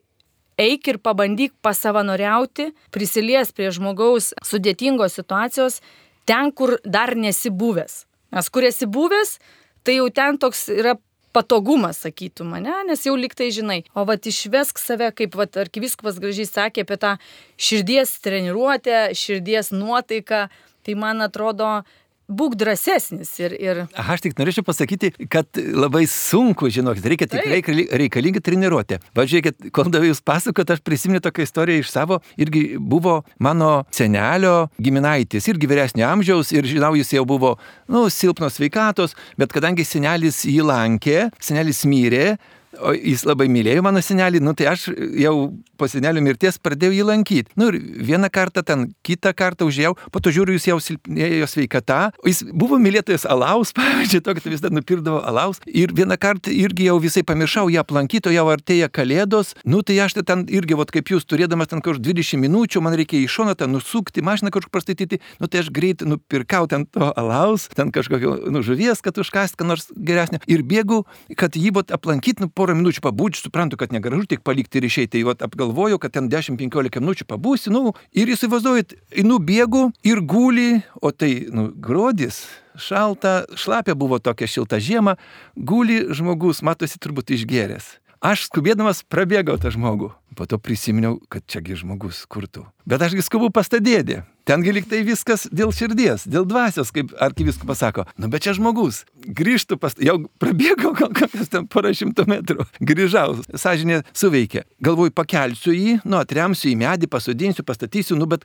[0.60, 5.82] eik ir pabandyk pasavanoriauti, prisilies prie žmogaus sudėtingos situacijos
[6.30, 8.04] ten, kur dar nesi buvęs.
[8.34, 9.38] Nes kur esi buvęs,
[9.84, 10.96] tai jau ten toks yra
[11.34, 13.82] patogumas, sakytų mane, nes jau liktai žinai.
[13.98, 17.16] O va išvesk save, kaip va arkiviskupas gražiai sakė apie tą
[17.58, 20.46] širdies treniruotę, širdies nuotaiką,
[20.84, 21.82] tai man atrodo,
[22.30, 27.52] būk drąsesnis ir, ir Aš tik norėčiau pasakyti, kad labai sunku, žinokit, reikia tik Taip.
[27.52, 29.00] reikali- reikalinga treniruotė.
[29.18, 34.70] Važiuokit, kol davai jūs pasakot, aš prisimenu tokią istoriją iš savo, irgi buvo mano senelio
[34.82, 37.58] giminaitis, irgi vyresnio amžiaus ir žinau, jis jau buvo,
[37.88, 42.38] nu, silpnos sveikatos, bet kadangi senelis jį lankė, senelis mirė,
[42.82, 44.88] O jis labai mylėjo mano senelį, nu tai aš
[45.20, 45.34] jau
[45.78, 47.54] po senelio mirties pradėjau jį lankyti.
[47.60, 47.78] Nu ir
[48.10, 52.00] vieną kartą ten, kitą kartą užėjau, po to žiūriu, jis jau silpnėjo sveikata.
[52.26, 55.62] Jis buvo mylėtojas alaus, pavyzdžiui, tokį vis dar nupirdavo alaus.
[55.70, 59.54] Ir vieną kartą irgi jau visai pamiršau ją aplankyti, o jau artėja kalėdos.
[59.66, 63.20] Nu tai aš ten irgi, vat, kaip jūs turėdamas ten kažkur 20 minučių, man reikia
[63.22, 65.22] į šoną ten nusukti, mašiną kažkur pastatyti.
[65.42, 69.68] Nu tai aš greit nupirkau ten to alaus, ten kažkokio nu, žuvies, kad užkasti, ką
[69.68, 70.42] nors geresnio.
[70.50, 71.04] Ir bėgu,
[71.40, 75.18] kad jį vat aplankyti, nu porą minučių pabūti, suprantu, kad negražu tik palikti ir išeiti.
[75.18, 80.82] Tai vat apgalvoju, kad ten 10-15 minučių pabūsi, nu ir įsivaizduojat, einu bėgu ir guli,
[81.04, 82.46] o tai, nu, grodis.
[82.80, 85.20] Šalta, šlapia buvo tokia šilta žiema,
[85.54, 88.00] guli žmogus, matosi turbūt išgeręs.
[88.24, 90.14] Aš skubėdamas prabėgau tą žmogų.
[90.40, 92.64] Po to prisiminiau, kad čiagi žmogus kurtų.
[92.88, 94.24] Bet ašgi skubu pastadėdė.
[94.44, 98.04] Tengi liktai viskas dėl širdies, dėl dvasios, kaip arkiviskupas sako.
[98.20, 99.06] Nu bet čia žmogus.
[99.24, 99.96] Grįžtų pas...
[100.04, 102.68] Jau prabėgau gal kokias ten porą šimtų metrų.
[102.84, 103.40] Grįžau.
[103.56, 104.66] Sažinė suveikė.
[104.84, 108.44] Galvoju, pakelsiu jį, nu atremsiu į medį, pasodinsiu, pastatysiu, nu bet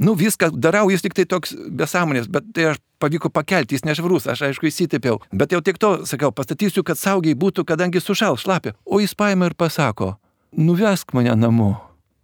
[0.00, 4.30] Nu viską darau, jis tik tai toks besąmonės, bet tai aš pavyko pakelti, jis nešvarus,
[4.32, 5.18] aš aišku įsitepiau.
[5.28, 8.72] Bet jau tik to, sakau, pastatysiu, kad saugiai būtų, kadangi sušal šlapia.
[8.86, 10.14] O jis paima ir pasako,
[10.56, 11.74] nuvesk mane namo.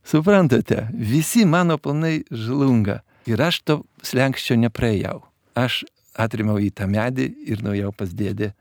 [0.06, 3.02] Suprantate, visi mano planai žlunga.
[3.26, 5.18] Ir aš to slenkščio nepraėjau.
[5.58, 5.82] Aš
[6.14, 8.52] atrimiau į tą medį ir nuėjau pas dėdę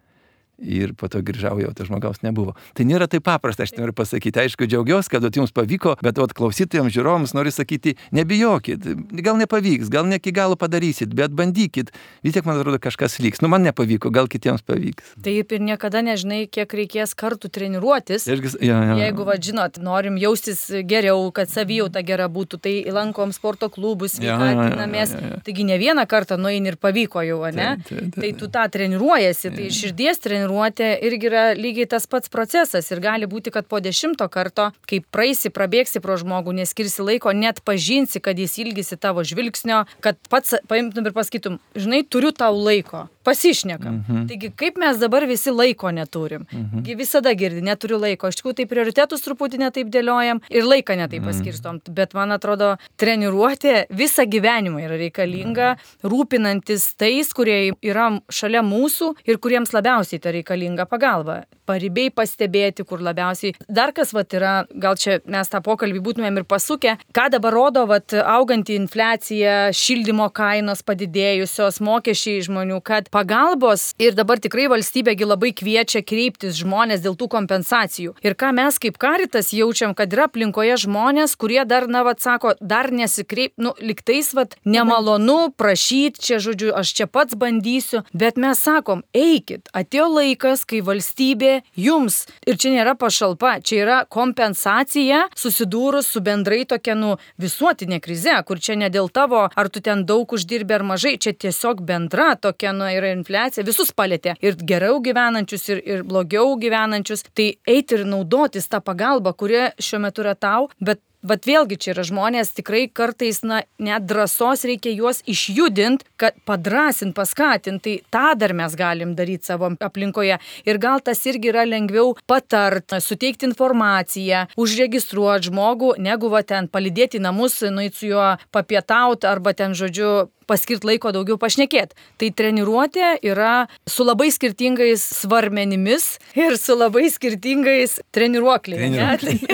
[0.59, 2.53] ir po to grįžau jau to žmogaus nebuvo.
[2.77, 4.39] Tai nėra taip paprasta, aš noriu pasakyti.
[4.45, 8.85] Aišku, džiaugiuosi, kad jums pavyko, bet vat, klausytojams, žiūrovams noriu sakyti, nebijokit,
[9.25, 11.91] gal nepavyks, gal ne iki galo padarysit, bet bandykit.
[12.25, 13.41] Vis tiek man atrodo kažkas vyks.
[13.43, 15.15] Nu, man nepavyko, gal kitiems pavyks.
[15.25, 18.27] Taip ir niekada nežinai, kiek reikės kartų treniruotis.
[18.31, 18.97] Irgi, ja, ja.
[19.05, 24.23] Jeigu, va, žinot, norim jaustis geriau, kad savijauta gera būtų, tai lankom sporto klubus, Ja,
[24.23, 25.11] ja, ja, sveikatinamės.
[25.11, 25.39] ja, ja, ja.
[25.45, 27.75] Taigi ne vieną kartą nueini ir pavyko jau, ne?
[27.83, 28.21] Taip, taip, taip.
[28.23, 33.25] Tai tu tą treniruojasi, tai širdies treniruotė irgi yra lygiai tas pats procesas ir gali
[33.25, 38.37] būti, kad po dešimto karto, kai praeisi, prabėgsi pro žmogų, neskirsi laiko, net pažinsi, kad
[38.37, 43.07] jis ilgisi tavo žvilgsnio, kad pats paimtum ir pasakytum, žinai, turiu tau laiko.
[43.25, 44.03] Pasišnekam.
[44.05, 44.25] Mhm.
[44.29, 46.43] Taigi, kaip mes dabar visi laiko neturim.
[46.53, 46.83] Mhm.
[46.95, 48.29] Visada girdi, neturiu laiko.
[48.29, 51.31] Iš tikrųjų, tai prioritetus truputį netaip dėliojam ir laiką netaip Mhm.
[51.31, 51.79] paskirstom.
[51.89, 55.71] Bet man atrodo, treniruotė visą gyvenimą yra reikalinga,
[56.03, 61.43] rūpinantis tais, kurie yra šalia mūsų ir kuriems labiausiai ta reikalinga pagalba.
[61.65, 63.55] Paribiai pastebėti, kur labiausiai.
[63.67, 67.85] Dar kas vat yra, gal čia mes tą pokalbį būtumėm ir pasukę, ką dabar rodo
[67.89, 75.51] vat, auganti infliacija, šildymo kainos padidėjusios, mokesčiai žmonių, kad pagalbos ir dabar tikrai valstybėgi labai
[75.57, 78.15] kviečia kreiptis žmonės dėl tų kompensacijų.
[78.25, 82.55] Ir ką mes kaip karitas jaučiam, kad yra aplinkoje žmonės, kurie dar, na, vat, sako,
[82.61, 88.59] dar nesikreip, nu, liktais, vat, nemalonu prašyti, čia, žodžiu, aš čia pats bandysiu, bet mes
[88.61, 96.09] sakom, eikit, atėjo laikas, kai valstybė jums, ir čia nėra pašalpa, čia yra kompensacija susidūrus
[96.15, 100.35] su bendrai tokia, nu, visuotinė krize, kur čia ne dėl tavo, ar tu ten daug
[100.35, 105.67] uždirbi ar mažai, čia tiesiog bendra tokia, nu, yra infliacija, visus palėtė, ir geriau gyvenančius,
[105.73, 110.69] ir, ir blogiau gyvenančius, tai eiti ir naudotis tą pagalbą, kuri šiuo metu yra tau,
[110.79, 116.37] bet Vat vėlgi čia yra žmonės, tikrai kartais, na, net drąsos reikia juos išjudinti, kad
[116.45, 120.37] padrasint, paskatint, tai tą dar mes galim daryti savo aplinkoje.
[120.69, 127.23] Ir gal tas irgi yra lengviau patart, suteikti informaciją, užregistruoti žmogų, negu va ten palidėti
[127.23, 131.95] namus, nueiti su juo papietauti arba ten, žodžiu, paskirti laiko daugiau pašnekėti.
[132.21, 138.83] Tai treniruotė yra su labai skirtingais svarmenimis ir su labai skirtingais treniruokliais.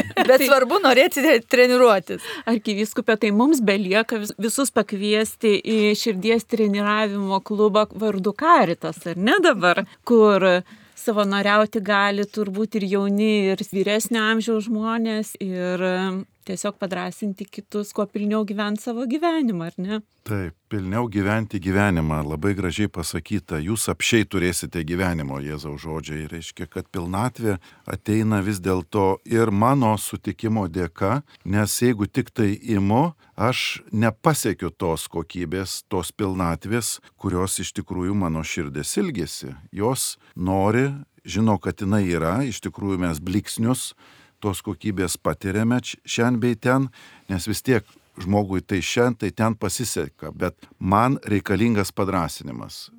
[0.30, 2.22] Bet svarbu norėti treniruotis.
[2.50, 9.38] Arkiviskupė, tai mums belieka vis- visus pakviesti į širdies treniravimo klubą vardu Karitas, ar ne
[9.44, 10.46] dabar, kur
[11.02, 15.82] savanoriauti gali turbūt ir jauni, ir vyresnio amžiaus žmonės, ir
[16.52, 20.00] tiesiog padrasinti kitus, kuo pilniau gyventi savo gyvenimą, ar ne?
[20.28, 26.90] Taip, pilniau gyventi gyvenimą, labai gražiai pasakyta, jūs apšiai turėsite gyvenimo, Jėzaus žodžiai, reiškia, kad
[26.94, 27.58] pilnatvė
[27.90, 35.08] ateina vis dėlto ir mano sutikimo dėka, nes jeigu tik tai imu, aš nepasiekiu tos
[35.10, 39.56] kokybės, tos pilnatvės, kurios iš tikrųjų mano širdis ilgesi.
[39.74, 40.92] Jos nori,
[41.26, 43.94] žino, kad jinai yra, iš tikrųjų mes bliksnius
[44.42, 46.90] tos kokybės patiriame šiandien bei ten,
[47.30, 47.86] nes vis tiek
[48.22, 52.90] žmogui tai šiandien, tai ten pasiseka, bet man reikalingas padrasinimas.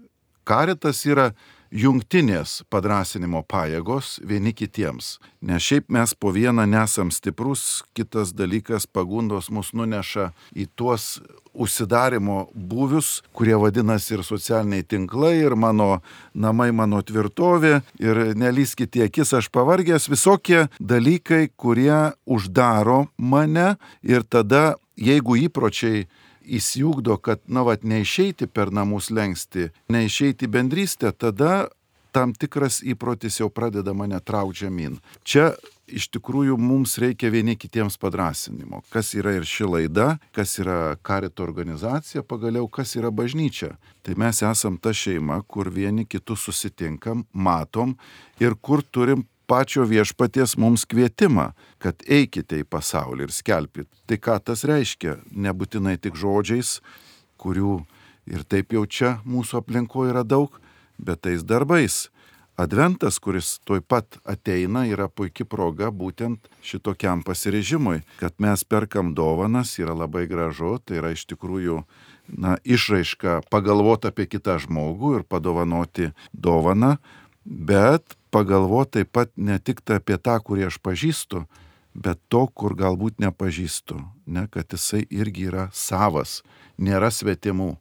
[0.49, 1.33] Karitas yra
[1.73, 5.17] jungtinės padrasinimo pajėgos vieni kitiems.
[5.41, 11.17] Nes šiaip mes po vieną nesam stiprus, kitas dalykas pagundos mus nuneša į tuos
[11.53, 16.01] užsidarimo būvius, kurie vadinasi ir socialiniai tinklai, ir mano
[16.35, 24.25] namai, mano tvirtovė, ir nelyskite į akis, aš pavargęs, visokie dalykai, kurie uždaro mane ir
[24.25, 26.07] tada, jeigu įpročiai
[26.47, 31.69] įsijungdo, kad, na, vat, neišeiti per namus lengsti, neišeiti bendrystę, tada
[32.13, 34.99] tam tikras įprotis jau pradeda mane traukti žemyn.
[35.25, 35.53] Čia
[35.89, 38.83] iš tikrųjų mums reikia vieni kitiems padrasinimo.
[38.93, 43.75] Kas yra ir ši laida, kas yra karito organizacija, pagaliau kas yra bažnyčia.
[44.05, 47.97] Tai mes esam ta šeima, kur vieni kitus susitinkam, matom
[48.41, 51.51] ir kur turim pačio viešpaties mums kvietimą,
[51.83, 53.89] kad eikite į pasaulį ir skelbit.
[54.09, 55.19] Tai ką tas reiškia?
[55.29, 56.79] Nebūtinai tik žodžiais,
[57.37, 57.83] kurių
[58.33, 60.57] ir taip jau čia mūsų aplinkoje yra daug,
[60.97, 62.07] bet tais darbais.
[62.57, 69.75] Adventas, kuris tuoj pat ateina, yra puikia proga būtent šitokiam pasirežimui, kad mes perkam dovanas,
[69.81, 71.83] yra labai gražu, tai yra iš tikrųjų
[72.29, 76.97] na, išraiška pagalvoti apie kitą žmogų ir padovanoti dovaną,
[77.45, 81.45] bet pagalvoti taip pat ne tik apie tą, kurį aš pažįstu,
[81.95, 86.41] bet to, kur galbūt nepažįstu, ne, kad jisai irgi yra savas,
[86.79, 87.77] nėra svetimų.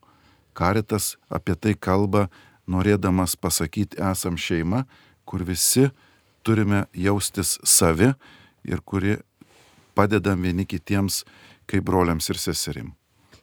[0.53, 2.27] Karitas apie tai kalba,
[2.67, 4.83] norėdamas pasakyti, esam šeima,
[5.23, 5.87] kur visi
[6.43, 8.11] turime jaustis savi
[8.67, 9.21] ir kuri
[9.95, 11.23] padedam vieni kitiems
[11.71, 12.91] kaip broliams ir seserim.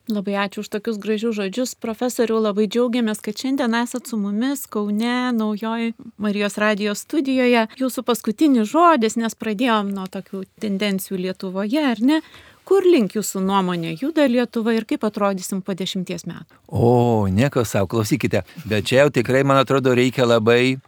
[0.09, 1.75] Labai ačiū už tokius gražius žodžius.
[1.77, 7.67] Profesoriu, labai džiaugiamės, kad šiandien esat su mumis Kaune, naujoji Marijos radijos studijoje.
[7.77, 12.23] Jūsų paskutinis žodis, nes pradėjom nuo tokių tendencijų Lietuvoje, ar ne?
[12.65, 16.57] Kur link jūsų nuomonė juda Lietuva ir kaip atrodysim po dešimties metų?
[16.73, 18.47] O, nieko savo, klausykite.
[18.65, 20.79] Bet čia jau tikrai, man atrodo, reikia labai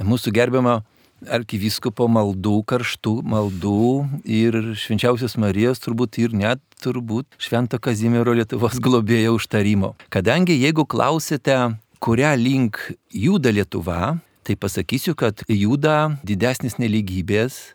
[0.00, 0.80] mūsų gerbiamo
[1.24, 3.86] arkiviskopo maldų, karštų maldų
[4.28, 9.94] ir švenčiausios Marijos turbūt ir net turbūt Švento Kazimiero Lietuvos globėjo užtarimo.
[10.12, 11.56] Kadangi jeigu klausite,
[12.04, 12.80] kurią link
[13.14, 17.74] juda Lietuva, tai pasakysiu, kad juda didesnis neligybės,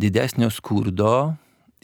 [0.00, 1.34] didesnio skurdo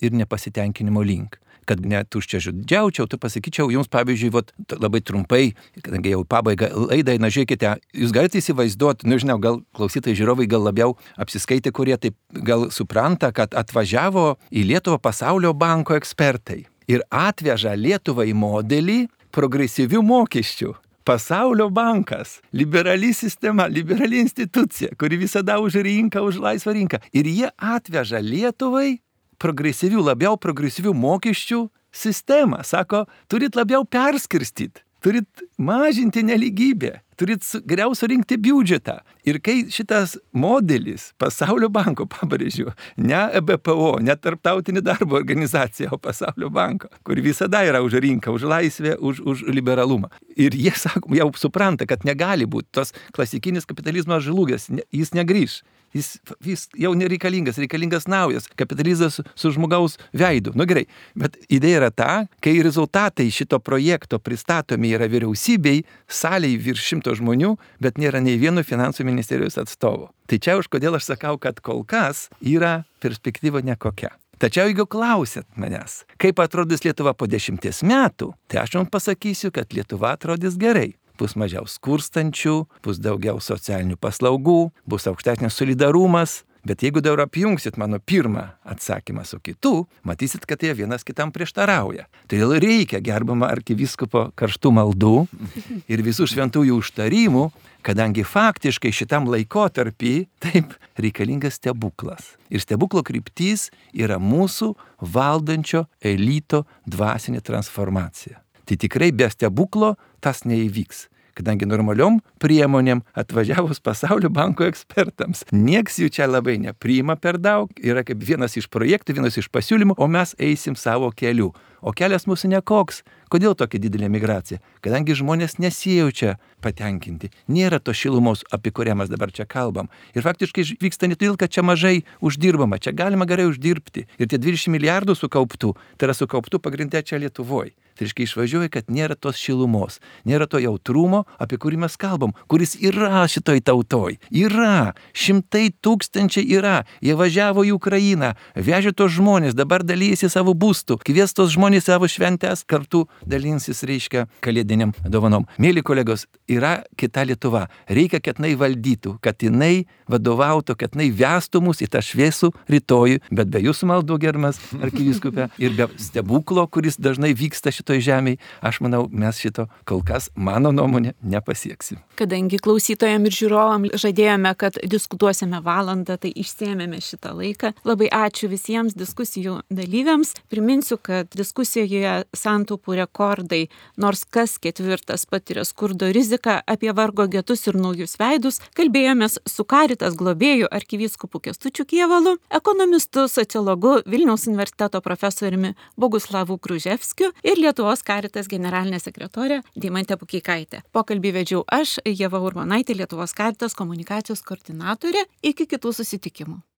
[0.00, 5.42] ir nepasitenkinimo link kad netuščia žodžiaučiau, tai pasakyčiau jums, pavyzdžiui, vat, labai trumpai,
[5.84, 10.64] kadangi jau pabaiga laidai, na žiūrėkite, jūs galite įsivaizduoti, nežinau, nu, gal klausytojai žiūrovai gal
[10.64, 17.76] labiau apsiskaitė, kurie taip gal supranta, kad atvažiavo į Lietuvą pasaulio banko ekspertai ir atveža
[17.76, 20.74] Lietuvai modelį progresyvių mokesčių.
[21.08, 27.00] Pasaulio bankas, liberali sistema, liberali institucija, kuri visada už rinką, už laisvą rinką.
[27.16, 28.98] Ir jie atveža Lietuvai
[29.42, 31.64] progresyvių, labiau progresyvių mokesčių
[31.94, 32.62] sistemą.
[32.66, 38.98] Sako, turit labiau perskirstyti, turit mažinti neligybę, turit geriau surinkti biudžetą.
[39.28, 46.50] Ir kai šitas modelis pasaulio banko, pabrėžiu, ne EBPO, ne tarptautinė darbo organizacija, o pasaulio
[46.54, 50.12] banko, kur visada yra už rinką, už laisvę, už, už liberalumą.
[50.38, 55.62] Ir jie sako, jau supranta, kad negali būti tas klasikinis kapitalizmas žlugęs, jis negrįž.
[55.96, 60.52] Jis, jis jau nereikalingas, reikalingas naujas kapitalizmas su žmogaus veidu.
[60.54, 60.84] Na nu, gerai,
[61.16, 62.12] bet idėja yra ta,
[62.44, 68.64] kai rezultatai šito projekto pristatomi yra vyriausybei, saliai virš šimto žmonių, bet nėra nei vieno
[68.66, 70.10] finansų ministerijos atstovo.
[70.28, 74.12] Tai čia už kodėl aš sakau, kad kol kas yra perspektyva nekokia.
[74.38, 79.72] Tačiau jeigu klausėt manęs, kaip atrodys Lietuva po dešimties metų, tai aš jums pasakysiu, kad
[79.74, 86.42] Lietuva atrodys gerai bus mažiau skurstančių, bus daugiau socialinių paslaugų, bus aukštesnis solidarumas.
[86.66, 92.08] Bet jeigu dabar apjungsit mano pirmą atsakymą su kitu, matysit, kad jie vienas kitam prieštarauja.
[92.28, 95.14] Todėl reikia gerbama arkiviskopo karštų maldų
[95.92, 97.44] ir visų šventųjų užtarimų,
[97.86, 100.12] kadangi faktiškai šitam laikotarpį
[100.42, 102.34] taip reikalingas stebuklas.
[102.50, 104.74] Ir stebuklo kryptis yra mūsų
[105.14, 108.42] valdančio elito dvasinė transformacija.
[108.68, 109.94] Tai tikrai be stebuklo
[110.24, 111.06] tas neįvyks
[111.38, 115.44] kadangi normaliom priemonėm atvažiavus pasaulio banko ekspertams.
[115.54, 119.98] Niekas jų čia labai nepriima per daug, yra kaip vienas iš projektų, vienas iš pasiūlymų,
[119.98, 121.52] o mes eisim savo keliu.
[121.80, 123.02] O kelias mūsų nekoks.
[123.28, 124.58] Kodėl tokia didelė migracija?
[124.80, 127.28] Kadangi žmonės nesijaučia patenkinti.
[127.52, 129.90] Nėra to šilumos, apie kurią mes dabar čia kalbam.
[130.16, 134.06] Ir faktiškai vyksta ne todėl, kad čia mažai uždirbama, čia galima gerai uždirbti.
[134.18, 137.76] Ir tie 20 milijardų sukauptų, tai yra sukauptų pagrindė čia Lietuvoje.
[137.98, 142.76] Tai reiškia išvažiuoja, kad nėra tos šilumos, nėra to jautrumo, apie kurį mes kalbam, kuris
[142.78, 144.20] yra šitoj tautoj.
[144.30, 146.84] Yra, šimtai tūkstančiai yra.
[147.02, 152.08] Jie važiavo į Ukrainą, vežė tos žmonės, dabar dalyjasi savo būstų, kvies tos žmonės savo
[152.08, 155.44] šventęs kartu dalinsis, reiškia, kalėdiniam dovanom.
[155.60, 157.66] Mėly kolegos, yra kita Lietuva.
[157.92, 163.20] Reikia, kad jinai valdytų, kad jinai vadovautų, kad jinai vestų mus į tą šviesų rytojų,
[163.30, 168.80] bet be jūsų maldų germas arkiviskupė ir be stebuklo, kuris dažnai vyksta šitoj žemėje, aš
[168.84, 172.00] manau, mes šito kol kas, mano nuomonė, nepasieksim.
[172.18, 177.74] Kadangi klausytojams ir žiūrovam žadėjome, kad diskutuosime valandą, tai išsėmėme šitą laiką.
[177.88, 180.34] Labai ačiū visiems diskusijų dalyviams.
[180.52, 187.74] Priminsiu, kad diskusijoje santupų rekordai, nors kas ketvirtas patiria skurdo riziką apie vargo getus ir
[187.74, 196.58] naujus veidus, kalbėjomės su Karitas globėjų arkivyskupu Kestučiu Kievalu, ekonomistu, sociologu Vilniaus universiteto profesoriumi Boguslavu
[196.58, 200.84] Kruževskiu ir Lietuvos karitas generalinė sekretorė Deimantė Pukeikaitė.
[200.92, 205.26] Pokalbį vedžiau aš, Jeva Urmanaitė, Lietuvos karitas komunikacijos koordinatorė.
[205.42, 206.62] Iki kitų susitikimų.